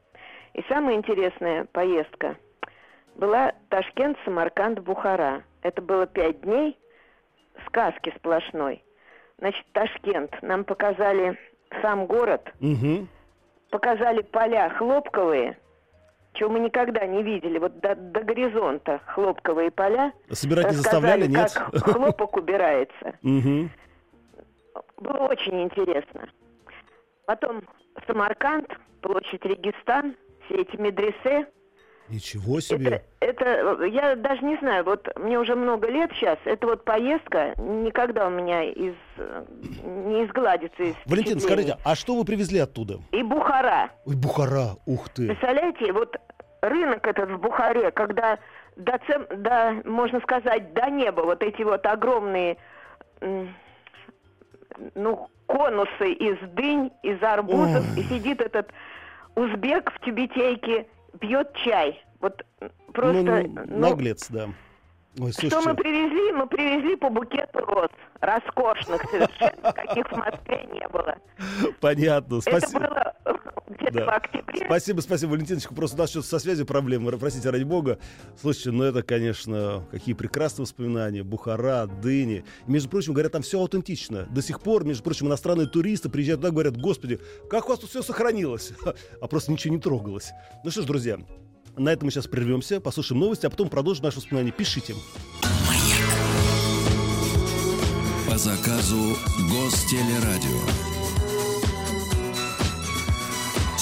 И 0.56 0.63
самая 0.68 0.96
интересная 0.96 1.65
поездка 1.65 2.36
была 3.15 3.53
Ташкент, 3.70 4.18
Самарканд, 4.25 4.79
Бухара. 4.79 5.44
Это 5.62 5.82
было 5.84 6.08
пять 6.08 6.41
дней 6.41 6.75
сказки 7.68 8.12
сплошной. 8.18 8.84
Значит, 9.38 9.63
Ташкент. 9.74 10.32
Нам 10.41 10.63
показали 10.63 11.38
сам 11.82 12.08
город, 12.08 12.51
Угу. 12.62 13.08
Показали 13.69 14.21
поля 14.21 14.69
хлопковые, 14.69 15.57
чего 16.33 16.49
мы 16.49 16.59
никогда 16.59 17.05
не 17.05 17.23
видели. 17.23 17.57
Вот 17.57 17.79
до, 17.79 17.95
до 17.95 18.21
горизонта 18.21 19.01
хлопковые 19.07 19.71
поля. 19.71 20.13
Собирать 20.31 20.67
не 20.67 20.73
заставляли, 20.73 21.27
нет? 21.27 21.51
как 21.53 21.83
хлопок 21.93 22.38
убирается. 22.38 23.15
Было 24.97 25.27
очень 25.29 25.63
интересно. 25.63 26.29
Потом 27.25 27.63
Самарканд, 28.07 28.67
площадь 29.01 29.45
Регистан, 29.45 30.15
все 30.45 30.61
эти 30.61 30.75
медресе. 30.77 31.47
Ничего 32.09 32.59
себе. 32.59 33.03
Это, 33.19 33.45
это, 33.45 33.83
я 33.85 34.15
даже 34.15 34.43
не 34.43 34.57
знаю, 34.57 34.83
вот 34.83 35.07
мне 35.17 35.37
уже 35.39 35.55
много 35.55 35.87
лет 35.87 36.11
сейчас, 36.13 36.39
это 36.45 36.67
вот 36.67 36.83
поездка 36.83 37.53
никогда 37.57 38.27
у 38.27 38.29
меня 38.29 38.63
из, 38.63 38.95
не 39.83 40.25
изгладится 40.25 40.83
из 40.83 40.95
Валентин, 41.05 41.39
скажите, 41.39 41.77
а 41.83 41.95
что 41.95 42.15
вы 42.15 42.25
привезли 42.25 42.59
оттуда? 42.59 42.99
И 43.11 43.21
Бухара. 43.21 43.91
Ой, 44.05 44.15
Бухара, 44.15 44.77
ух 44.85 45.09
ты. 45.09 45.27
Представляете, 45.27 45.93
вот 45.93 46.17
рынок 46.61 47.05
этот 47.05 47.29
в 47.29 47.39
Бухаре, 47.39 47.91
когда 47.91 48.39
до, 48.75 48.99
цем- 49.07 49.27
до, 49.29 49.81
можно 49.85 50.19
сказать, 50.21 50.73
до 50.73 50.89
неба 50.89 51.21
вот 51.21 51.43
эти 51.43 51.61
вот 51.61 51.85
огромные, 51.85 52.57
ну, 54.95 55.29
конусы 55.45 56.13
из 56.13 56.37
дынь, 56.53 56.91
из 57.03 57.21
арбузов, 57.21 57.85
Ой. 57.95 58.01
и 58.01 58.03
сидит 58.03 58.41
этот 58.41 58.69
узбек 59.35 59.91
в 59.91 59.99
тюбетейке, 60.05 60.87
пьет 61.19 61.53
чай. 61.63 62.03
Вот 62.19 62.45
просто... 62.93 63.23
ну, 63.23 63.65
ну, 63.67 63.77
наглец, 63.77 64.27
да. 64.29 64.49
Ой, 65.19 65.31
что 65.31 65.43
мы 65.43 65.49
слушайте, 65.49 65.83
привезли? 65.83 66.31
Мы 66.33 66.47
привезли 66.47 66.95
по 66.95 67.09
букету 67.09 67.59
роз. 67.65 67.89
Роскошных 68.21 69.01
совершенно, 69.09 69.73
каких 69.73 70.07
в 70.11 70.15
Москве 70.15 70.67
не 70.71 70.88
было. 70.89 71.17
понятно, 71.79 72.35
Это 72.45 72.59
спасибо. 72.59 72.79
было 72.79 73.13
где-то 73.23 73.38
Да. 73.91 74.05
в 74.05 74.10
октябре. 74.10 74.65
Спасибо, 74.65 75.01
спасибо, 75.01 75.31
Валентиночка. 75.31 75.74
Просто 75.74 75.98
у 75.98 76.00
нас 76.00 76.10
что-то 76.10 76.27
со 76.27 76.39
связью 76.39 76.65
проблемы, 76.65 77.12
простите, 77.17 77.50
ради 77.50 77.63
бога. 77.63 78.00
Слушайте, 78.39 78.72
ну 78.72 78.84
это, 78.84 79.03
конечно, 79.03 79.86
какие 79.91 80.15
прекрасные 80.15 80.63
воспоминания. 80.63 81.24
Бухара, 81.24 81.88
Дыни. 81.88 82.43
И, 82.67 82.72
между 82.72 82.89
прочим, 82.89 83.13
говорят, 83.13 83.31
там 83.31 83.41
все 83.41 83.60
аутентично. 83.60 84.27
До 84.31 84.41
сих 84.41 84.62
пор, 84.62 84.84
между 84.84 85.03
прочим, 85.03 85.27
иностранные 85.27 85.67
туристы 85.67 86.10
приезжают 86.10 86.41
туда, 86.41 86.51
говорят, 86.51 86.77
господи, 86.77 87.19
как 87.50 87.65
у 87.65 87.69
вас 87.69 87.79
тут 87.79 87.89
все 87.89 88.01
сохранилось? 88.01 88.74
А 89.22 89.27
просто 89.27 89.51
ничего 89.51 89.74
не 89.74 89.79
трогалось. 89.79 90.31
Ну 90.63 90.72
что 90.72 90.81
ж, 90.81 90.86
друзья, 90.86 91.19
на 91.77 91.89
этом 91.89 92.08
мы 92.08 92.12
сейчас 92.12 92.27
прервемся, 92.27 92.79
послушаем 92.79 93.22
новости, 93.22 93.46
а 93.46 93.50
потом 93.50 93.69
продолжим 93.69 94.05
наши 94.05 94.17
воспоминания. 94.17 94.51
Пишите. 94.51 94.93
По 98.27 98.38
заказу 98.38 99.15
Гостелерадио. 99.50 100.88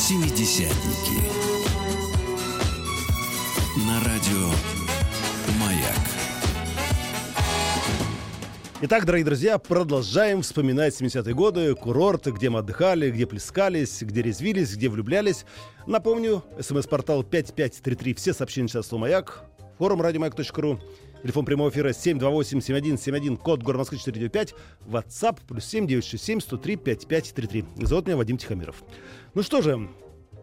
Семидесятники. 0.07 1.21
На 3.85 3.99
радио 4.05 4.47
Маяк. 5.59 5.99
Итак, 8.83 9.03
дорогие 9.03 9.25
друзья, 9.25 9.57
продолжаем 9.57 10.43
вспоминать 10.43 10.93
70-е 10.93 11.35
годы, 11.35 11.75
курорты, 11.75 12.31
где 12.31 12.49
мы 12.49 12.59
отдыхали, 12.59 13.11
где 13.11 13.27
плескались, 13.27 14.01
где 14.01 14.21
резвились, 14.21 14.77
где 14.77 14.87
влюблялись. 14.87 15.45
Напомню, 15.87 16.41
смс-портал 16.57 17.23
5533, 17.23 18.13
все 18.13 18.33
сообщения 18.33 18.69
сейчас 18.69 18.89
«Маяк», 18.93 19.43
форум 19.77 20.01
радиомаяк.ру, 20.01 20.79
телефон 21.23 21.45
прямого 21.45 21.69
эфира 21.69 21.89
728-7171, 21.89 23.37
код 23.37 23.63
город 23.63 23.79
Москвы 23.79 23.97
495, 23.97 24.53
WhatsApp 24.87 25.39
плюс 25.47 25.65
7967 25.65 26.41
103 26.41 26.75
5533. 26.75 27.65
Зовут 27.85 28.05
меня 28.07 28.17
Вадим 28.17 28.37
Тихомиров. 28.37 28.83
Ну 29.33 29.43
что 29.43 29.61
же, 29.61 29.89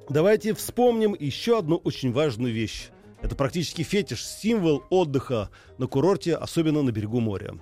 давайте 0.09 0.54
вспомним 0.54 1.14
еще 1.19 1.59
одну 1.59 1.76
очень 1.76 2.12
важную 2.12 2.52
вещь. 2.52 2.88
Это 3.23 3.37
практически 3.37 3.83
фетиш, 3.83 4.25
символ 4.25 4.85
отдыха 4.90 5.50
на 5.78 5.87
курорте, 5.87 6.35
особенно 6.35 6.83
на 6.83 6.90
берегу 6.90 7.21
моря 7.21 7.54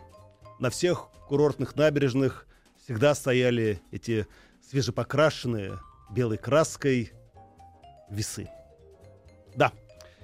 на 0.62 0.70
всех 0.70 1.08
курортных 1.28 1.74
набережных 1.74 2.46
всегда 2.84 3.16
стояли 3.16 3.82
эти 3.90 4.28
свежепокрашенные 4.70 5.80
белой 6.08 6.38
краской 6.38 7.12
весы. 8.08 8.48
Да, 9.56 9.72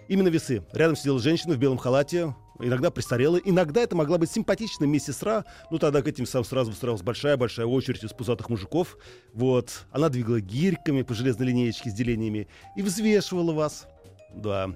именно 0.07 0.29
весы. 0.29 0.65
Рядом 0.73 0.95
сидела 0.95 1.19
женщина 1.19 1.55
в 1.55 1.59
белом 1.59 1.77
халате, 1.77 2.37
иногда 2.59 2.91
престарелая, 2.91 3.41
иногда 3.45 3.81
это 3.83 3.97
могла 3.97 4.19
быть 4.19 4.31
симпатичная 4.31 4.89
медсестра, 4.89 5.45
ну 5.71 5.79
тогда 5.79 6.03
к 6.03 6.09
этим 6.09 6.27
сам 6.27 6.45
сразу 6.45 6.71
выстраивалась 6.71 7.03
большая-большая 7.03 7.67
очередь 7.67 8.05
из 8.05 8.13
пузатых 8.13 8.49
мужиков. 8.49 8.99
Вот, 9.33 9.87
она 9.91 10.09
двигала 10.09 10.41
гирьками 10.41 11.03
по 11.03 11.15
железной 11.15 11.49
линеечке 11.49 11.91
с 11.91 11.95
делениями 11.95 12.49
и 12.77 12.83
взвешивала 12.83 13.53
вас. 13.53 13.87
Да. 14.35 14.71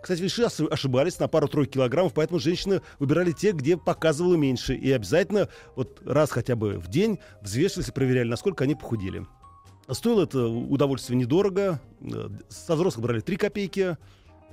Кстати, 0.00 0.20
веши 0.20 0.42
ошибались 0.42 1.18
на 1.18 1.28
пару-тройку 1.28 1.72
килограммов, 1.72 2.14
поэтому 2.14 2.38
женщины 2.38 2.82
выбирали 2.98 3.32
те, 3.32 3.52
где 3.52 3.76
показывало 3.76 4.36
меньше. 4.36 4.74
И 4.74 4.90
обязательно 4.92 5.48
вот 5.74 6.00
раз 6.04 6.30
хотя 6.30 6.56
бы 6.56 6.78
в 6.78 6.88
день 6.88 7.18
взвешивались 7.40 7.88
и 7.88 7.92
проверяли, 7.92 8.28
насколько 8.28 8.64
они 8.64 8.74
похудели. 8.74 9.26
Стоило 9.90 10.22
это 10.24 10.46
удовольствие 10.46 11.18
недорого. 11.18 11.80
Э, 12.00 12.28
Со 12.48 12.74
взрослых 12.74 13.04
брали 13.04 13.20
3 13.20 13.36
копейки, 13.36 13.96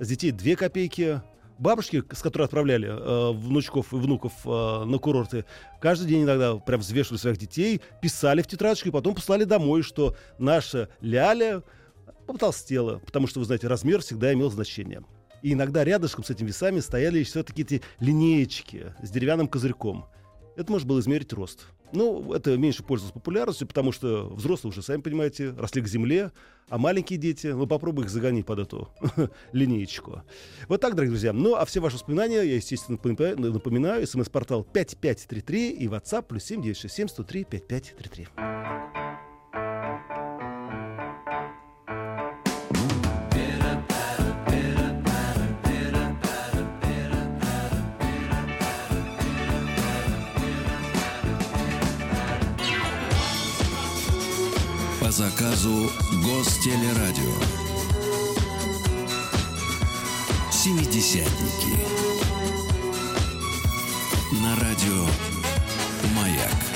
с 0.00 0.08
детей 0.08 0.30
2 0.32 0.56
копейки. 0.56 1.22
Бабушки, 1.58 2.02
с 2.12 2.20
которой 2.20 2.44
отправляли 2.44 2.88
э, 2.88 3.32
внучков 3.32 3.92
и 3.92 3.96
внуков 3.96 4.32
э, 4.44 4.84
на 4.84 4.98
курорты, 4.98 5.46
каждый 5.80 6.06
день 6.06 6.24
иногда 6.24 6.56
прям 6.56 6.80
взвешивали 6.80 7.18
своих 7.18 7.38
детей, 7.38 7.80
писали 8.02 8.42
в 8.42 8.46
тетрадочку 8.46 8.88
и 8.88 8.92
потом 8.92 9.14
послали 9.14 9.44
домой, 9.44 9.82
что 9.82 10.14
наша 10.38 10.90
ляля 11.00 11.62
потолстела, 12.26 12.98
потому 12.98 13.26
что, 13.26 13.40
вы 13.40 13.46
знаете, 13.46 13.68
размер 13.68 14.02
всегда 14.02 14.34
имел 14.34 14.50
значение. 14.50 15.02
И 15.42 15.54
иногда 15.54 15.82
рядышком 15.82 16.24
с 16.24 16.30
этими 16.30 16.48
весами 16.48 16.80
стояли 16.80 17.22
все-таки 17.22 17.62
эти 17.62 17.82
линеечки 18.00 18.94
с 19.02 19.10
деревянным 19.10 19.48
козырьком. 19.48 20.06
Это 20.56 20.70
можно 20.70 20.88
было 20.88 21.00
измерить 21.00 21.32
рост. 21.32 21.66
Ну, 21.92 22.32
это 22.32 22.56
меньше 22.56 22.82
пользовалось 22.82 23.12
популярностью, 23.12 23.66
потому 23.66 23.92
что 23.92 24.28
взрослые 24.28 24.70
уже, 24.70 24.82
сами 24.82 25.00
понимаете, 25.00 25.54
росли 25.58 25.82
к 25.82 25.88
земле, 25.88 26.32
а 26.68 26.78
маленькие 26.78 27.18
дети, 27.18 27.48
ну, 27.48 27.66
попробуй 27.66 28.04
их 28.04 28.10
загони 28.10 28.42
под 28.42 28.58
эту 28.60 28.88
линеечку. 29.52 30.22
Вот 30.68 30.80
так, 30.80 30.94
дорогие 30.94 31.10
друзья. 31.10 31.32
Ну, 31.32 31.54
а 31.54 31.64
все 31.64 31.80
ваши 31.80 31.96
воспоминания 31.96 32.42
я, 32.42 32.56
естественно, 32.56 32.98
напоминаю. 32.98 34.06
СМС-портал 34.06 34.64
5533 34.64 35.70
и 35.70 35.86
WhatsApp 35.86 36.22
плюс 36.22 36.44
7967 36.44 37.08
103 37.08 37.44
5533. 37.44 39.25
Заказу 55.16 55.90
Гостелерадио. 56.22 57.32
Семидесятники. 60.52 61.78
На 64.42 64.54
радио 64.56 65.06
Маяк. 66.14 66.66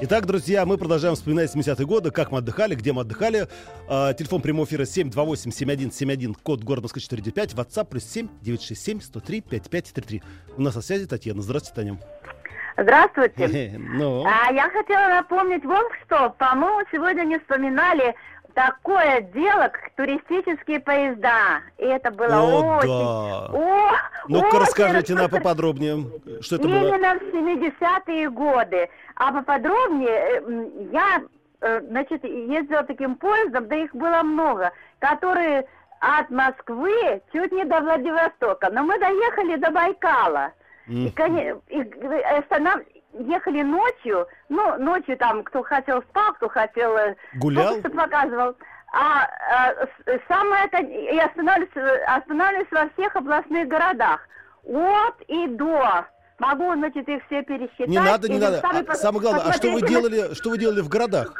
Итак, 0.00 0.26
друзья, 0.26 0.66
мы 0.66 0.78
продолжаем 0.78 1.14
вспоминать 1.14 1.54
70-е 1.54 1.86
годы, 1.86 2.10
как 2.10 2.32
мы 2.32 2.38
отдыхали, 2.38 2.74
где 2.74 2.92
мы 2.92 3.02
отдыхали. 3.02 3.46
А, 3.86 4.12
телефон 4.12 4.42
прямого 4.42 4.66
эфира 4.66 4.82
728-7171, 4.82 6.36
код 6.42 6.64
города 6.64 6.86
Москвы 6.86 7.02
495, 7.02 7.54
WhatsApp 7.54 7.88
плюс 7.88 8.02
7 8.02 8.26
967 8.42 9.00
103 9.00 9.40
5533. 9.42 10.22
У 10.56 10.62
нас 10.62 10.74
на 10.74 10.82
связи 10.82 11.06
Татьяна. 11.06 11.40
Здравствуйте, 11.40 11.76
Таня. 11.76 12.00
Здравствуйте. 12.80 13.70
Ну, 13.92 14.24
А 14.24 14.52
я 14.52 14.68
хотела 14.70 15.08
напомнить 15.08 15.64
вам, 15.64 15.84
что, 16.04 16.30
по-моему, 16.38 16.80
сегодня 16.90 17.22
не 17.22 17.38
вспоминали 17.38 18.14
такое 18.54 19.20
дело, 19.34 19.68
как 19.68 19.90
туристические 19.96 20.80
поезда. 20.80 21.60
И 21.78 21.84
это 21.84 22.10
было 22.10 22.36
О, 22.36 22.78
очень... 22.78 22.88
да. 22.88 23.46
О, 23.52 23.90
Ну-ка 24.28 24.58
расскажите 24.60 25.14
нам 25.14 25.28
поподробнее, 25.28 26.06
что 26.40 26.56
это 26.56 26.68
было. 26.68 26.88
Именно 26.88 27.18
в 27.18 27.22
70-е 27.34 28.30
годы. 28.30 28.88
А 29.16 29.32
поподробнее, 29.32 30.10
э, 30.10 30.68
я, 30.92 31.22
э, 31.60 31.80
значит, 31.88 32.24
ездила 32.24 32.82
таким 32.84 33.16
поездом, 33.16 33.68
да 33.68 33.76
их 33.76 33.94
было 33.94 34.22
много, 34.22 34.72
которые 34.98 35.66
от 36.00 36.30
Москвы 36.30 37.20
чуть 37.32 37.52
не 37.52 37.64
до 37.64 37.80
Владивостока. 37.80 38.70
Но 38.72 38.82
мы 38.84 38.98
доехали 38.98 39.56
до 39.56 39.70
Байкала. 39.70 40.52
И, 40.86 41.06
М. 41.06 41.12
коне- 41.12 41.60
и, 41.68 41.80
э, 41.82 42.38
останов- 42.38 42.84
ехали 43.14 43.62
ночью, 43.62 44.26
ну, 44.48 44.76
ночью 44.78 45.16
там, 45.16 45.42
кто 45.44 45.62
хотел 45.62 46.02
спал, 46.02 46.32
кто 46.34 46.48
хотел... 46.48 46.96
э, 46.96 47.16
Гулял? 47.34 47.74
фокусы 47.74 47.90
показывал. 47.90 48.54
А, 48.92 49.24
а, 49.52 49.72
с- 49.86 50.20
самое, 50.28 50.66
и 50.66 51.18
останавливались, 51.18 51.70
э, 51.76 52.04
останавливались 52.06 52.70
во 52.72 52.88
всех 52.90 53.14
областных 53.16 53.68
городах. 53.68 54.20
От 54.64 55.20
и 55.28 55.46
до. 55.46 56.04
Могу, 56.38 56.72
значит, 56.74 57.08
их 57.08 57.22
все 57.26 57.42
пересчитать. 57.42 57.86
Не 57.88 57.98
надо, 57.98 58.28
не 58.28 58.38
надо. 58.38 58.60
сами 58.60 58.84
А 58.88 58.94
самое 58.94 59.20
главное, 59.22 59.44
а 59.44 59.52
что 59.52 59.70
вы 59.70 59.82
делали, 59.82 60.34
что 60.34 60.50
вы 60.50 60.58
делали 60.58 60.80
в 60.80 60.88
городах? 60.88 61.34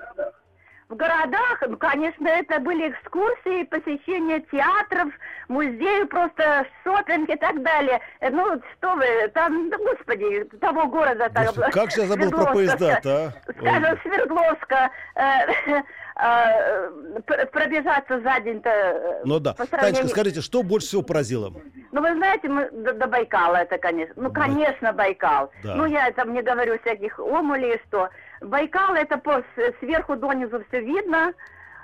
В 0.90 0.96
городах, 0.96 1.62
ну, 1.68 1.76
конечно, 1.76 2.26
это 2.26 2.58
были 2.58 2.90
экскурсии, 2.90 3.62
посещение 3.64 4.40
театров, 4.50 5.12
музеев, 5.48 6.08
просто 6.08 6.66
шопинг 6.82 7.30
и 7.30 7.36
так 7.36 7.62
далее. 7.62 8.00
Э, 8.18 8.28
Ну, 8.30 8.60
что 8.76 8.96
вы, 8.96 9.28
там, 9.32 9.70
господи, 9.70 10.42
того 10.60 10.88
города... 10.88 11.30
там, 11.30 11.46
Господи, 11.46 11.70
как 11.70 11.90
же 11.92 12.00
я 12.00 12.06
забыл 12.08 12.30
про 12.32 12.52
поезда-то, 12.52 13.32
а? 13.46 13.52
Скажем, 13.52 13.98
Свердловска, 14.02 14.90
э, 15.14 15.80
э, 16.16 17.20
пр- 17.24 17.46
пробежаться 17.52 18.20
за 18.20 18.40
день-то... 18.40 18.68
э, 18.70 19.20
Ну 19.24 19.38
да. 19.38 19.52
по 19.52 19.58
Танечка, 19.66 19.78
сравнению- 19.78 20.08
скажите, 20.08 20.40
что 20.40 20.64
больше 20.64 20.88
всего 20.88 21.02
поразило? 21.02 21.52
Ну, 21.92 22.00
вы 22.02 22.14
знаете, 22.16 22.48
мы 22.48 22.68
до, 22.72 22.94
до 22.94 23.06
Байкала 23.06 23.56
это, 23.58 23.78
конечно. 23.78 24.14
Ну, 24.16 24.32
конечно, 24.32 24.92
Байкал. 24.92 25.52
Да. 25.62 25.76
Ну, 25.76 25.86
я 25.86 26.10
там 26.12 26.32
не 26.34 26.42
говорю 26.42 26.78
всяких 26.80 27.20
омулей, 27.20 27.80
что. 27.88 28.08
Байкал 28.40 28.94
это 28.94 29.18
по, 29.18 29.42
сверху 29.80 30.16
донизу 30.16 30.62
все 30.68 30.80
видно. 30.80 31.32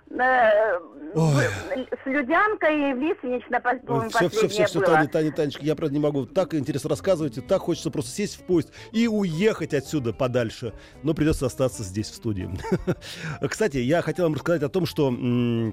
Э, 0.08 0.78
Ой. 1.14 1.44
с 2.04 2.06
Людянкой 2.06 2.90
и 2.90 2.94
в 2.94 2.98
Лиственнично, 2.98 3.60
по- 3.60 3.76
по-моему, 3.76 4.10
Все, 4.10 4.28
все, 4.28 4.48
все, 4.48 4.66
все, 4.66 4.78
было. 4.78 4.86
Таня, 4.86 5.08
Таня, 5.08 5.32
Танечка, 5.32 5.64
я, 5.64 5.74
правда, 5.74 5.94
не 5.94 6.00
могу. 6.00 6.26
Так 6.26 6.54
интересно 6.54 6.90
рассказываете, 6.90 7.40
так 7.40 7.62
хочется 7.62 7.90
просто 7.90 8.12
сесть 8.12 8.36
в 8.38 8.44
поезд 8.44 8.72
и 8.92 9.08
уехать 9.08 9.74
отсюда 9.74 10.12
подальше. 10.12 10.72
Но 11.02 11.12
придется 11.12 11.46
остаться 11.46 11.82
здесь, 11.82 12.08
в 12.08 12.14
студии. 12.14 12.48
Кстати, 13.48 13.78
я 13.78 14.00
хотел 14.00 14.26
вам 14.26 14.34
рассказать 14.34 14.62
о 14.62 14.68
том, 14.68 14.86
что... 14.86 15.12
э, 15.12 15.72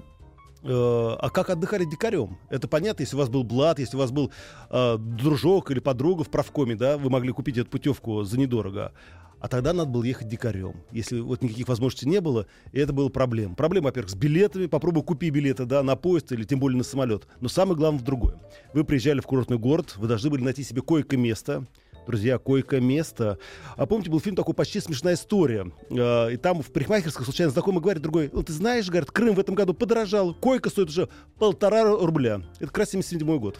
а 0.64 1.30
как 1.30 1.50
отдыхали 1.50 1.84
дикарем? 1.84 2.38
Это 2.50 2.66
понятно, 2.66 3.02
если 3.02 3.14
у 3.14 3.20
вас 3.20 3.28
был 3.28 3.44
блат, 3.44 3.78
если 3.78 3.96
у 3.96 4.00
вас 4.00 4.10
был 4.10 4.32
э, 4.68 4.96
дружок 4.98 5.70
или 5.70 5.78
подруга 5.78 6.24
в 6.24 6.30
правкоме, 6.30 6.74
да, 6.74 6.98
вы 6.98 7.08
могли 7.08 7.30
купить 7.30 7.56
эту 7.56 7.70
путевку 7.70 8.24
за 8.24 8.36
недорого. 8.38 8.92
А 9.40 9.48
тогда 9.48 9.72
надо 9.72 9.90
было 9.90 10.04
ехать 10.04 10.28
дикарем. 10.28 10.82
Если 10.90 11.20
вот 11.20 11.42
никаких 11.42 11.68
возможностей 11.68 12.08
не 12.08 12.20
было, 12.20 12.46
и 12.72 12.78
это 12.80 12.92
была 12.92 13.10
проблема. 13.10 13.54
Проблема, 13.54 13.86
во-первых, 13.86 14.10
с 14.10 14.14
билетами. 14.14 14.66
Попробуй 14.66 15.02
купи 15.02 15.30
билеты, 15.30 15.64
да, 15.66 15.82
на 15.82 15.96
поезд 15.96 16.32
или 16.32 16.44
тем 16.44 16.58
более 16.60 16.78
на 16.78 16.84
самолет. 16.84 17.26
Но 17.40 17.48
самое 17.48 17.76
главное 17.76 18.00
в 18.00 18.04
другое. 18.04 18.36
Вы 18.72 18.84
приезжали 18.84 19.20
в 19.20 19.26
курортный 19.26 19.58
город, 19.58 19.96
вы 19.96 20.08
должны 20.08 20.30
были 20.30 20.42
найти 20.42 20.62
себе 20.62 20.80
койко-место. 20.80 21.66
Друзья, 22.06 22.38
койко-место. 22.38 23.38
А 23.76 23.86
помните, 23.86 24.10
был 24.10 24.20
фильм 24.20 24.36
такой 24.36 24.52
почти 24.54 24.80
смешная 24.80 25.14
история. 25.14 25.72
Э, 25.90 26.32
И 26.32 26.36
там 26.36 26.62
в 26.62 26.70
парикмахерской 26.70 27.24
случайно 27.24 27.50
знакомый 27.50 27.80
говорит 27.80 28.02
другой, 28.02 28.28
ну 28.32 28.42
ты 28.42 28.52
знаешь, 28.52 28.88
говорит, 28.88 29.10
Крым 29.10 29.34
в 29.34 29.40
этом 29.40 29.54
году 29.54 29.72
подорожал, 29.72 30.34
койка 30.34 30.68
стоит 30.68 30.90
уже 30.90 31.08
полтора 31.38 31.84
рубля. 31.84 32.42
Это 32.56 32.66
как 32.66 32.78
раз 32.78 32.90
77 32.90 33.38
год. 33.38 33.58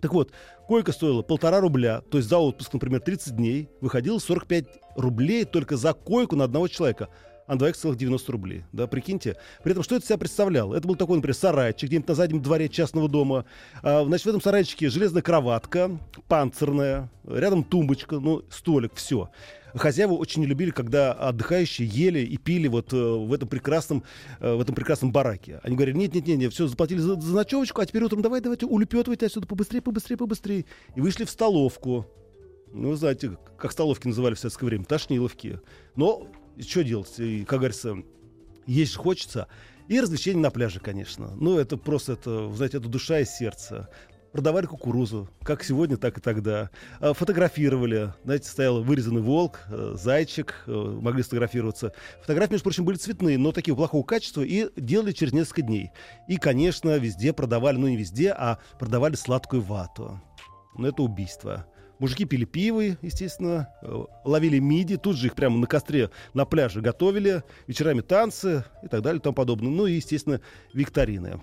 Так 0.00 0.12
вот, 0.12 0.32
койка 0.72 0.92
стоила 0.92 1.20
полтора 1.20 1.60
рубля, 1.60 2.00
то 2.00 2.16
есть 2.16 2.30
за 2.30 2.38
отпуск, 2.38 2.72
например, 2.72 3.00
30 3.02 3.36
дней, 3.36 3.68
выходило 3.82 4.18
45 4.18 4.64
рублей 4.96 5.44
только 5.44 5.76
за 5.76 5.92
койку 5.92 6.34
на 6.34 6.44
одного 6.44 6.66
человека. 6.66 7.10
А 7.46 7.52
на 7.52 7.58
двоих 7.58 7.76
целых 7.76 7.98
90 7.98 8.32
рублей. 8.32 8.64
Да, 8.72 8.86
прикиньте. 8.86 9.36
При 9.62 9.72
этом, 9.72 9.82
что 9.82 9.96
это 9.96 10.06
себя 10.06 10.16
представлял? 10.16 10.72
Это 10.72 10.88
был 10.88 10.94
такой, 10.94 11.16
например, 11.16 11.34
сарайчик 11.34 11.90
где-нибудь 11.90 12.08
на 12.08 12.14
заднем 12.14 12.40
дворе 12.40 12.70
частного 12.70 13.06
дома. 13.06 13.44
А, 13.82 14.02
значит, 14.06 14.24
в 14.24 14.28
этом 14.30 14.40
сарайчике 14.40 14.88
железная 14.88 15.20
кроватка, 15.20 15.90
панцирная, 16.26 17.10
рядом 17.28 17.64
тумбочка, 17.64 18.18
ну, 18.18 18.42
столик, 18.48 18.92
все. 18.94 19.28
Хозяева 19.74 20.12
очень 20.12 20.44
любили, 20.44 20.70
когда 20.70 21.12
отдыхающие 21.12 21.86
ели 21.86 22.20
и 22.20 22.36
пили 22.36 22.68
вот 22.68 22.92
э, 22.92 22.96
в 22.96 23.32
этом 23.32 23.48
прекрасном, 23.48 24.04
э, 24.40 24.54
в 24.54 24.60
этом 24.60 24.74
прекрасном 24.74 25.12
бараке. 25.12 25.60
Они 25.62 25.76
говорили, 25.76 25.96
нет, 25.96 26.14
нет, 26.14 26.26
нет, 26.26 26.38
нет, 26.38 26.52
все, 26.52 26.66
заплатили 26.66 26.98
за, 26.98 27.20
за 27.20 27.34
ночевочку, 27.34 27.80
а 27.80 27.86
теперь 27.86 28.02
утром 28.02 28.22
давай, 28.22 28.40
давайте 28.40 28.66
улепетывайте 28.66 29.26
отсюда 29.26 29.46
побыстрее, 29.46 29.80
побыстрее, 29.80 30.16
побыстрее. 30.16 30.64
И 30.94 31.00
вышли 31.00 31.24
в 31.24 31.30
столовку. 31.30 32.06
Ну, 32.72 32.90
вы 32.90 32.96
знаете, 32.96 33.36
как 33.58 33.72
столовки 33.72 34.06
называли 34.06 34.34
в 34.34 34.38
советское 34.38 34.66
время, 34.66 34.84
тошниловки. 34.84 35.60
Но 35.96 36.28
что 36.60 36.82
делать? 36.82 37.18
И, 37.18 37.44
как 37.44 37.60
говорится, 37.60 37.96
есть 38.66 38.96
хочется. 38.96 39.48
И 39.88 40.00
развлечения 40.00 40.40
на 40.40 40.50
пляже, 40.50 40.80
конечно. 40.80 41.34
Ну, 41.38 41.58
это 41.58 41.76
просто, 41.76 42.14
это, 42.14 42.50
знаете, 42.54 42.78
это 42.78 42.88
душа 42.88 43.20
и 43.20 43.24
сердце. 43.24 43.88
Продавали 44.32 44.64
кукурузу, 44.64 45.28
как 45.42 45.62
сегодня, 45.62 45.98
так 45.98 46.16
и 46.16 46.20
тогда. 46.20 46.70
А, 47.00 47.12
Фотографировали. 47.12 48.14
Знаете, 48.24 48.48
стоял 48.48 48.82
вырезанный 48.82 49.20
волк, 49.20 49.60
э, 49.68 49.94
зайчик, 49.94 50.64
э, 50.66 50.72
могли 50.72 51.22
сфотографироваться. 51.22 51.92
Фотографии, 52.22 52.52
между 52.52 52.64
прочим, 52.64 52.86
были 52.86 52.96
цветные, 52.96 53.36
но 53.36 53.52
такие 53.52 53.76
плохого 53.76 54.02
качества, 54.02 54.40
и 54.40 54.68
делали 54.74 55.12
через 55.12 55.34
несколько 55.34 55.60
дней. 55.60 55.90
И, 56.28 56.38
конечно, 56.38 56.96
везде 56.96 57.34
продавали, 57.34 57.76
ну 57.76 57.88
не 57.88 57.96
везде, 57.98 58.32
а 58.32 58.58
продавали 58.78 59.16
сладкую 59.16 59.60
вату. 59.60 60.18
Ну, 60.78 60.88
это 60.88 61.02
убийство. 61.02 61.66
Мужики 61.98 62.24
пили 62.24 62.46
пиво, 62.46 62.80
естественно, 63.02 63.68
э, 63.82 64.04
ловили 64.24 64.58
миди, 64.58 64.96
тут 64.96 65.16
же 65.16 65.26
их 65.26 65.34
прямо 65.34 65.58
на 65.58 65.66
костре 65.66 66.10
на 66.32 66.46
пляже 66.46 66.80
готовили, 66.80 67.44
вечерами 67.66 68.00
танцы 68.00 68.64
и 68.82 68.88
так 68.88 69.02
далее 69.02 69.20
и 69.20 69.22
тому 69.22 69.34
подобное. 69.34 69.70
Ну 69.70 69.86
и, 69.86 69.92
естественно, 69.92 70.40
викторины. 70.72 71.38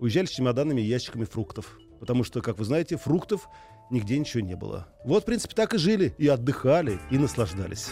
Уезжали 0.00 0.24
с 0.24 0.30
чемоданами 0.30 0.80
и 0.80 0.86
ящиками 0.86 1.24
фруктов. 1.24 1.78
Потому 2.02 2.24
что, 2.24 2.42
как 2.42 2.58
вы 2.58 2.64
знаете, 2.64 2.96
фруктов 2.96 3.48
нигде 3.88 4.18
ничего 4.18 4.42
не 4.42 4.56
было. 4.56 4.88
Вот, 5.04 5.22
в 5.22 5.24
принципе, 5.24 5.54
так 5.54 5.72
и 5.72 5.78
жили, 5.78 6.12
и 6.18 6.26
отдыхали, 6.26 6.98
и 7.12 7.16
наслаждались. 7.16 7.90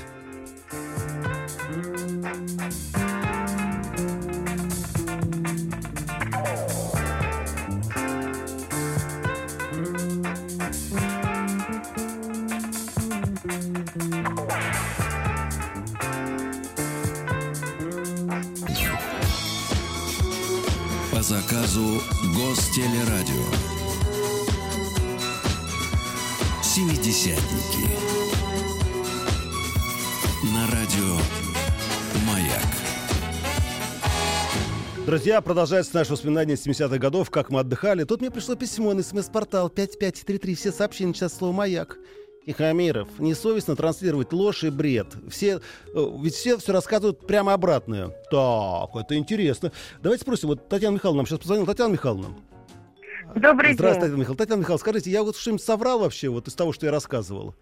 По 21.12 21.22
заказу 21.22 22.00
Гостелерадио. 22.34 23.59
Семидесятники. 26.72 27.90
На 30.54 30.68
радио 30.68 31.16
Маяк. 32.24 32.64
Друзья, 35.04 35.40
продолжается 35.40 35.96
наше 35.96 36.12
воспоминание 36.12 36.54
70-х 36.54 36.96
годов, 36.98 37.28
как 37.30 37.50
мы 37.50 37.58
отдыхали. 37.58 38.04
Тут 38.04 38.20
мне 38.20 38.30
пришло 38.30 38.54
письмо 38.54 38.94
на 38.94 39.02
смс-портал 39.02 39.68
5533. 39.68 40.54
Все 40.54 40.70
сообщения 40.70 41.12
сейчас 41.12 41.36
слово 41.36 41.50
«Маяк». 41.54 41.98
Тихомиров, 42.46 43.08
несовестно 43.18 43.74
транслировать 43.74 44.32
ложь 44.32 44.62
и 44.62 44.70
бред. 44.70 45.08
Все, 45.28 45.60
э, 45.92 46.18
ведь 46.22 46.34
все 46.34 46.56
все 46.56 46.72
рассказывают 46.72 47.26
прямо 47.26 47.52
обратное. 47.52 48.10
Так, 48.30 48.90
это 48.94 49.16
интересно. 49.16 49.72
Давайте 50.04 50.22
спросим, 50.22 50.50
вот 50.50 50.68
Татьяна 50.68 50.94
Михайловна 50.94 51.22
нам 51.22 51.26
сейчас 51.26 51.40
позвонила. 51.40 51.66
Татьяна 51.66 51.94
Михайловна. 51.94 52.36
Добрый 53.34 53.74
Здравствуйте, 53.74 53.76
день. 53.76 54.00
Татьяна 54.00 54.16
Михайловна. 54.20 54.36
Татьяна 54.36 54.60
Михайловна, 54.60 54.80
скажите, 54.80 55.10
я 55.10 55.22
вот 55.22 55.36
что-нибудь 55.36 55.62
соврал 55.62 56.00
вообще 56.00 56.28
вот 56.28 56.48
из 56.48 56.54
того, 56.54 56.72
что 56.72 56.86
я 56.86 56.92
рассказывал? 56.92 57.54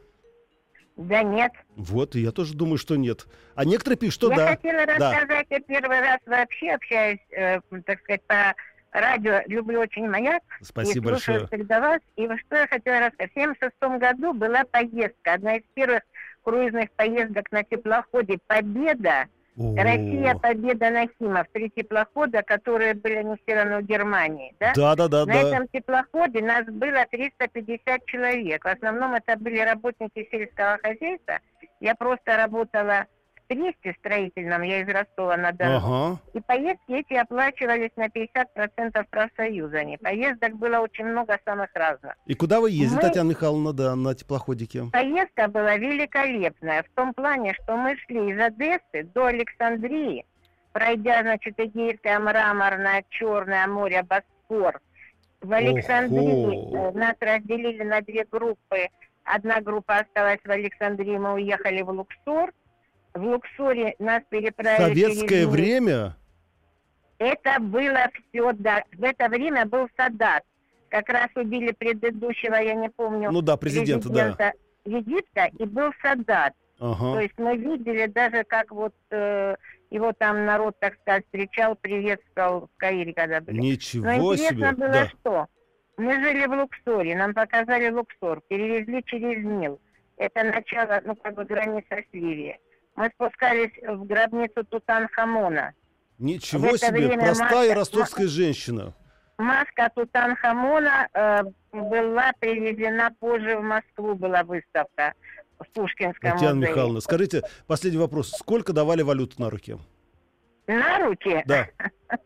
Да 0.96 1.22
нет. 1.22 1.52
Вот, 1.76 2.16
и 2.16 2.20
я 2.20 2.32
тоже 2.32 2.54
думаю, 2.54 2.76
что 2.76 2.96
нет. 2.96 3.26
А 3.54 3.64
некоторые 3.64 3.98
пишут, 3.98 4.14
что 4.14 4.30
я 4.30 4.36
да. 4.36 4.46
хотела 4.48 4.84
Да. 4.86 5.12
рассказать, 5.12 5.46
я 5.50 5.60
первый 5.60 6.00
раз 6.00 6.18
вообще 6.26 6.70
общаюсь, 6.72 7.20
э, 7.30 7.60
так 7.86 8.00
сказать, 8.00 8.22
по 8.26 8.54
радио. 8.90 9.40
Люблю 9.46 9.80
очень 9.80 10.08
«Маяк». 10.08 10.42
Спасибо 10.60 11.10
и 11.10 11.12
большое. 11.12 11.46
всегда 11.46 11.80
вас. 11.80 12.00
И 12.16 12.26
что 12.26 12.56
я 12.56 12.66
хотела 12.66 13.00
рассказать. 13.06 13.30
В 13.30 13.34
76 13.34 13.98
году 14.00 14.32
была 14.32 14.64
поездка, 14.64 15.34
одна 15.34 15.56
из 15.56 15.62
первых 15.74 16.02
круизных 16.42 16.90
поездок 16.92 17.50
на 17.52 17.62
теплоходе 17.62 18.38
«Победа». 18.46 19.26
О, 19.58 19.74
Россия 19.76 20.34
«Победа» 20.36 20.90
Нахимов. 20.90 21.46
Три 21.52 21.68
теплохода, 21.70 22.42
которые 22.42 22.94
были 22.94 23.16
аннексированы 23.16 23.82
в 23.82 23.86
Германии. 23.86 24.54
Да? 24.60 24.72
Да, 24.76 24.94
да, 24.94 25.08
да, 25.08 25.26
На 25.26 25.32
да. 25.32 25.40
этом 25.40 25.68
теплоходе 25.68 26.42
нас 26.42 26.64
было 26.66 27.04
350 27.10 28.06
человек. 28.06 28.64
В 28.64 28.68
основном 28.68 29.14
это 29.14 29.36
были 29.36 29.58
работники 29.58 30.28
сельского 30.30 30.78
хозяйства. 30.82 31.40
Я 31.80 31.94
просто 31.96 32.36
работала 32.36 33.06
тресте 33.48 33.94
строительном, 33.98 34.62
я 34.62 34.82
из 34.82 34.88
Ростова-на-Дону. 34.88 35.76
Ага. 35.76 36.20
И 36.34 36.40
поездки 36.40 36.92
эти 36.92 37.14
оплачивались 37.14 37.90
на 37.96 38.08
50% 38.08 39.04
профсоюзами. 39.10 39.96
Поездок 39.96 40.54
было 40.56 40.78
очень 40.80 41.06
много 41.06 41.38
самых 41.44 41.70
разных. 41.74 42.14
И 42.26 42.34
куда 42.34 42.60
вы 42.60 42.70
ездите, 42.70 42.96
Мы- 42.96 43.02
Татьяна 43.02 43.28
Михайловна, 43.30 43.72
да, 43.72 43.96
на 43.96 44.14
теплоходике? 44.14 44.84
Поездка 44.92 45.48
была 45.48 45.76
великолепная 45.76 46.82
в 46.82 46.88
том 46.94 47.14
плане, 47.14 47.54
что 47.62 47.76
мы 47.76 47.96
шли 47.96 48.30
из 48.30 48.38
Одессы 48.38 49.04
до 49.14 49.26
Александрии, 49.26 50.24
пройдя, 50.72 51.22
значит, 51.22 51.54
Эгейское 51.58 52.18
мраморное, 52.18 53.04
Черное 53.08 53.66
море, 53.66 54.02
Босфор. 54.02 54.80
В 55.40 55.52
Александрии 55.52 56.76
Ого. 56.76 56.92
нас 56.98 57.14
разделили 57.20 57.82
на 57.84 58.00
две 58.02 58.24
группы. 58.30 58.88
Одна 59.24 59.60
группа 59.60 59.98
осталась 59.98 60.40
в 60.44 60.50
Александрии, 60.50 61.16
мы 61.16 61.34
уехали 61.34 61.82
в 61.82 61.90
Луксор. 61.90 62.52
В 63.18 63.24
Луксоре 63.24 63.94
нас 63.98 64.22
переправили 64.30 64.88
Советское 64.88 65.28
через 65.28 65.46
время? 65.48 66.16
Это 67.18 67.58
было 67.60 68.08
все, 68.14 68.52
да. 68.52 68.84
В 68.96 69.02
это 69.02 69.28
время 69.28 69.66
был 69.66 69.88
Садат. 69.96 70.44
Как 70.88 71.08
раз 71.08 71.28
убили 71.34 71.72
предыдущего, 71.72 72.54
я 72.54 72.74
не 72.74 72.88
помню, 72.88 73.30
Ну 73.30 73.42
да, 73.42 73.56
президента, 73.56 74.08
да. 74.08 74.14
президента 74.14 74.52
Египта, 74.84 75.50
и 75.58 75.64
был 75.66 75.92
Садат. 76.00 76.54
То 76.78 76.92
Ага. 76.92 77.20
есть 77.22 77.34
мы 77.38 77.56
видели 77.56 78.06
даже, 78.06 78.44
как 78.44 78.70
вот 78.70 78.94
э, 79.10 79.56
его 79.90 80.12
там 80.12 80.46
народ, 80.46 80.78
так 80.78 80.94
сказать, 81.00 81.24
встречал, 81.26 81.74
приветствовал 81.74 82.68
в 82.72 82.78
Каире, 82.78 83.12
когда 83.12 83.40
были. 83.40 83.56
Но 83.56 83.62
Ничего 83.64 84.36
интересно 84.36 84.68
себе. 84.70 84.72
было 84.76 84.88
Да. 84.92 85.08
что? 85.08 85.46
Мы 85.96 86.12
жили 86.22 86.46
в 86.46 86.52
Луксоре, 86.52 87.16
нам 87.16 87.34
показали 87.34 87.90
Луксор, 87.90 88.40
перевезли 88.48 89.02
через 89.04 89.44
Нил. 89.44 89.80
Это 90.16 90.44
начало, 90.44 91.00
ну, 91.04 91.16
как 91.16 91.34
бы 91.34 91.44
граница 91.44 91.96
с 91.96 92.04
Ливией. 92.14 92.58
Мы 92.98 93.10
спускались 93.14 93.70
в 93.80 94.04
гробницу 94.06 94.64
Тутанхамона. 94.64 95.72
Ничего 96.18 96.76
себе. 96.76 97.16
Простая 97.16 97.68
Маша- 97.68 97.74
ростовская 97.78 98.26
женщина. 98.26 98.92
Маска 99.38 99.88
Тутанхамона 99.94 101.08
э, 101.14 101.42
была 101.70 102.32
привезена 102.40 103.14
позже 103.20 103.56
в 103.56 103.62
Москву, 103.62 104.16
была 104.16 104.42
выставка 104.42 105.12
в 105.60 105.68
Пушкинском 105.74 106.32
Татьяна 106.32 106.56
музее. 106.56 106.70
Михайловна, 106.70 107.00
скажите, 107.00 107.42
последний 107.68 108.00
вопрос. 108.00 108.32
Сколько 108.32 108.72
давали 108.72 109.02
валюту 109.02 109.40
на 109.40 109.48
руки? 109.48 109.76
На 110.66 110.98
руки? 110.98 111.44
Да. 111.46 111.68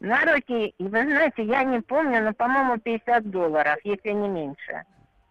На 0.00 0.24
руки, 0.24 0.74
вы 0.78 0.88
знаете, 0.88 1.44
я 1.44 1.62
не 1.62 1.80
помню, 1.80 2.24
но, 2.24 2.32
по-моему, 2.32 2.78
50 2.78 3.30
долларов, 3.30 3.76
если 3.84 4.10
не 4.10 4.28
меньше. 4.28 4.82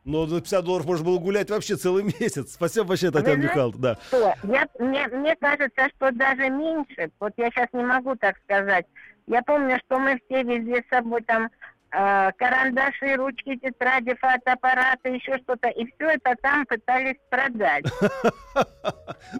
Но 0.09 0.25
за 0.25 0.41
50 0.41 0.65
долларов 0.65 0.85
можно 0.87 1.05
было 1.05 1.19
гулять 1.19 1.49
вообще 1.51 1.75
целый 1.75 2.03
месяц. 2.19 2.53
Спасибо 2.53 2.87
большое, 2.87 3.11
Татьяна 3.11 3.43
Михайловна. 3.43 3.79
Да. 3.79 3.97
Что? 4.07 4.33
Я, 4.43 4.67
мне, 4.79 5.07
мне 5.07 5.35
кажется, 5.35 5.87
что 5.95 6.11
даже 6.11 6.49
меньше. 6.49 7.11
Вот 7.19 7.33
я 7.37 7.49
сейчас 7.51 7.67
не 7.73 7.83
могу 7.83 8.15
так 8.15 8.37
сказать. 8.43 8.85
Я 9.27 9.43
помню, 9.43 9.77
что 9.85 9.99
мы 9.99 10.19
все 10.25 10.41
везли 10.41 10.83
с 10.83 10.89
собой 10.89 11.21
там 11.21 11.45
э, 11.91 12.31
карандаши, 12.37 13.15
ручки, 13.17 13.55
тетради, 13.57 14.15
фотоаппараты, 14.15 15.09
еще 15.09 15.37
что-то. 15.43 15.67
И 15.69 15.85
все 15.85 16.09
это 16.09 16.35
там 16.41 16.65
пытались 16.65 17.17
продать. 17.29 17.85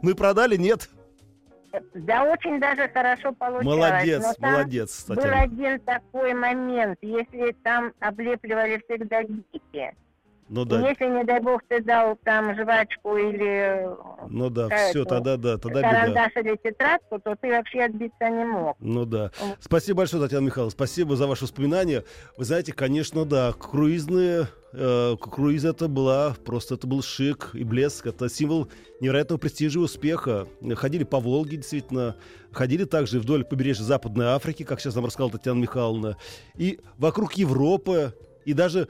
Ну 0.03 0.12
и 0.12 0.13
продали? 0.13 0.55
Нет? 0.55 0.88
Да 1.93 2.23
очень 2.25 2.60
даже 2.60 2.89
хорошо 2.89 3.32
получалось. 3.32 3.65
Молодец, 3.65 4.23
но 4.23 4.34
там 4.34 4.51
молодец, 4.51 5.05
Был 5.08 5.15
Татьяна. 5.15 5.41
один 5.41 5.79
такой 5.79 6.34
момент, 6.34 6.97
если 7.01 7.55
там 7.63 7.93
облепливали 7.99 8.82
всегда 8.88 9.23
гики, 9.23 9.93
Ну 10.49 10.65
да, 10.65 10.89
если, 10.89 11.05
не 11.05 11.23
дай 11.23 11.39
бог, 11.39 11.62
ты 11.67 11.81
дал 11.83 12.17
там 12.23 12.55
жвачку 12.55 13.15
или 13.17 13.88
ну 14.29 14.49
да, 14.49 14.63
какая-то 14.63 14.89
все, 14.89 15.05
тогда 15.05 15.38
да, 15.38 15.57
тогда 15.57 15.79
беда. 15.79 15.91
карандаш 15.91 16.31
или 16.38 16.55
тетрадку, 16.55 17.19
то 17.19 17.35
ты 17.35 17.49
вообще 17.49 17.81
отбиться 17.81 18.29
не 18.29 18.45
мог. 18.45 18.75
Ну 18.79 19.05
да. 19.05 19.31
Спасибо 19.59 19.99
большое, 19.99 20.23
Татьяна 20.23 20.47
Михайловна. 20.47 20.71
Спасибо 20.71 21.15
за 21.15 21.27
ваши 21.27 21.43
воспоминания. 21.43 22.03
Вы 22.35 22.45
знаете, 22.45 22.73
конечно, 22.73 23.25
да, 23.25 23.53
круизные, 23.53 24.47
э, 24.73 25.15
круиз 25.21 25.65
это 25.65 25.88
была, 25.88 26.35
просто 26.43 26.75
это 26.75 26.88
был 26.88 27.03
шик 27.03 27.51
и 27.53 27.63
блеск. 27.63 28.07
Это 28.07 28.27
символ 28.27 28.69
невероятного 29.01 29.38
престижа 29.39 29.77
и 29.79 29.83
успеха. 29.83 30.47
Ходили 30.75 31.03
по 31.03 31.19
Волге, 31.19 31.57
действительно. 31.57 32.15
Ходили 32.51 32.85
также 32.85 33.19
вдоль 33.19 33.43
побережья 33.43 33.83
Западной 33.83 34.27
Африки, 34.27 34.63
как 34.63 34.81
сейчас 34.81 34.95
нам 34.95 35.05
рассказала 35.05 35.31
Татьяна 35.31 35.59
Михайловна. 35.59 36.17
И 36.55 36.79
вокруг 36.97 37.33
Европы, 37.33 38.15
и 38.45 38.53
даже 38.53 38.88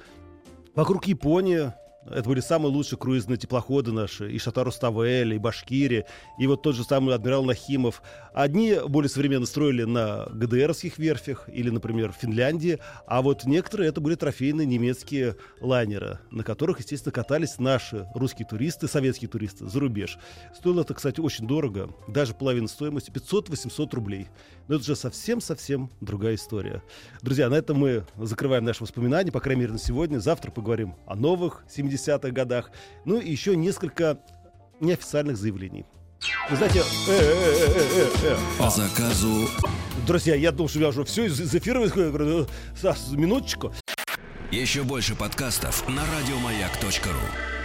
вокруг 0.80 1.08
Японии. 1.08 1.74
Это 2.06 2.30
были 2.30 2.40
самые 2.40 2.72
лучшие 2.72 2.98
круизные 2.98 3.38
теплоходы 3.38 3.92
наши. 3.92 4.32
И 4.32 4.40
Шатару 4.40 4.72
Ставель, 4.72 5.34
и 5.34 5.38
Башкирия, 5.38 6.06
и 6.40 6.48
вот 6.48 6.62
тот 6.62 6.76
же 6.76 6.84
самый 6.84 7.14
адмирал 7.14 7.44
Нахимов. 7.44 8.02
Одни 8.34 8.78
более 8.88 9.10
современно 9.10 9.46
строили 9.46 9.84
на 9.84 10.26
ГДРовских 10.32 10.98
верфях 10.98 11.50
или, 11.50 11.70
например, 11.70 12.12
в 12.12 12.16
Финляндии, 12.16 12.80
а 13.06 13.22
вот 13.22 13.44
некоторые 13.44 13.90
это 13.90 14.00
были 14.00 14.16
трофейные 14.16 14.66
немецкие 14.66 15.36
лайнеры, 15.60 16.20
на 16.32 16.44
которых, 16.44 16.80
естественно, 16.80 17.12
катались 17.12 17.60
наши 17.60 18.08
русские 18.16 18.48
туристы, 18.48 18.88
советские 18.88 19.30
туристы 19.30 19.68
за 19.68 19.80
рубеж. 19.80 20.18
Стоило 20.56 20.82
это, 20.82 20.94
кстати, 20.94 21.20
очень 21.20 21.48
дорого, 21.48 21.90
даже 22.08 22.34
половина 22.34 22.68
стоимости, 22.68 23.12
500-800 23.12 23.96
рублей. 23.96 24.28
Но 24.68 24.76
это 24.76 24.86
же 24.86 24.96
совсем-совсем 24.96 25.90
другая 26.00 26.36
история. 26.36 26.84
Друзья, 27.22 27.50
на 27.50 27.56
этом 27.56 27.78
мы 27.78 28.06
закрываем 28.18 28.64
наши 28.64 28.84
воспоминания, 28.84 29.32
по 29.32 29.40
крайней 29.40 29.62
мере, 29.62 29.74
на 29.74 29.80
сегодня. 29.80 30.20
Завтра 30.20 30.52
поговорим 30.52 30.96
о 31.06 31.16
новых 31.16 31.64
70-х 31.96 32.30
годах. 32.32 32.72
Ну 33.06 33.20
и 33.20 33.30
еще 33.30 33.56
несколько 33.56 34.20
неофициальных 34.80 35.38
заявлений. 35.38 35.86
Вы 36.50 36.58
знаете, 36.58 36.80
э, 36.80 37.12
э, 37.12 38.08
э. 38.24 38.38
По 38.58 38.70
заказу 38.70 39.48
друзья, 40.06 40.36
я 40.36 40.52
думал, 40.52 40.70
что 40.70 40.80
я 40.80 40.90
уже 40.90 41.04
все 41.06 41.26
из 41.26 41.40
из 41.40 41.54
эфира 41.54 41.86
говорю, 41.88 42.48
«Саш, 42.76 42.98
минуточку. 43.12 43.74
еще 44.52 44.84
больше 44.84 45.16
подкастов 45.16 45.88
на 45.88 46.04
радиомаяк.ру. 46.06 47.59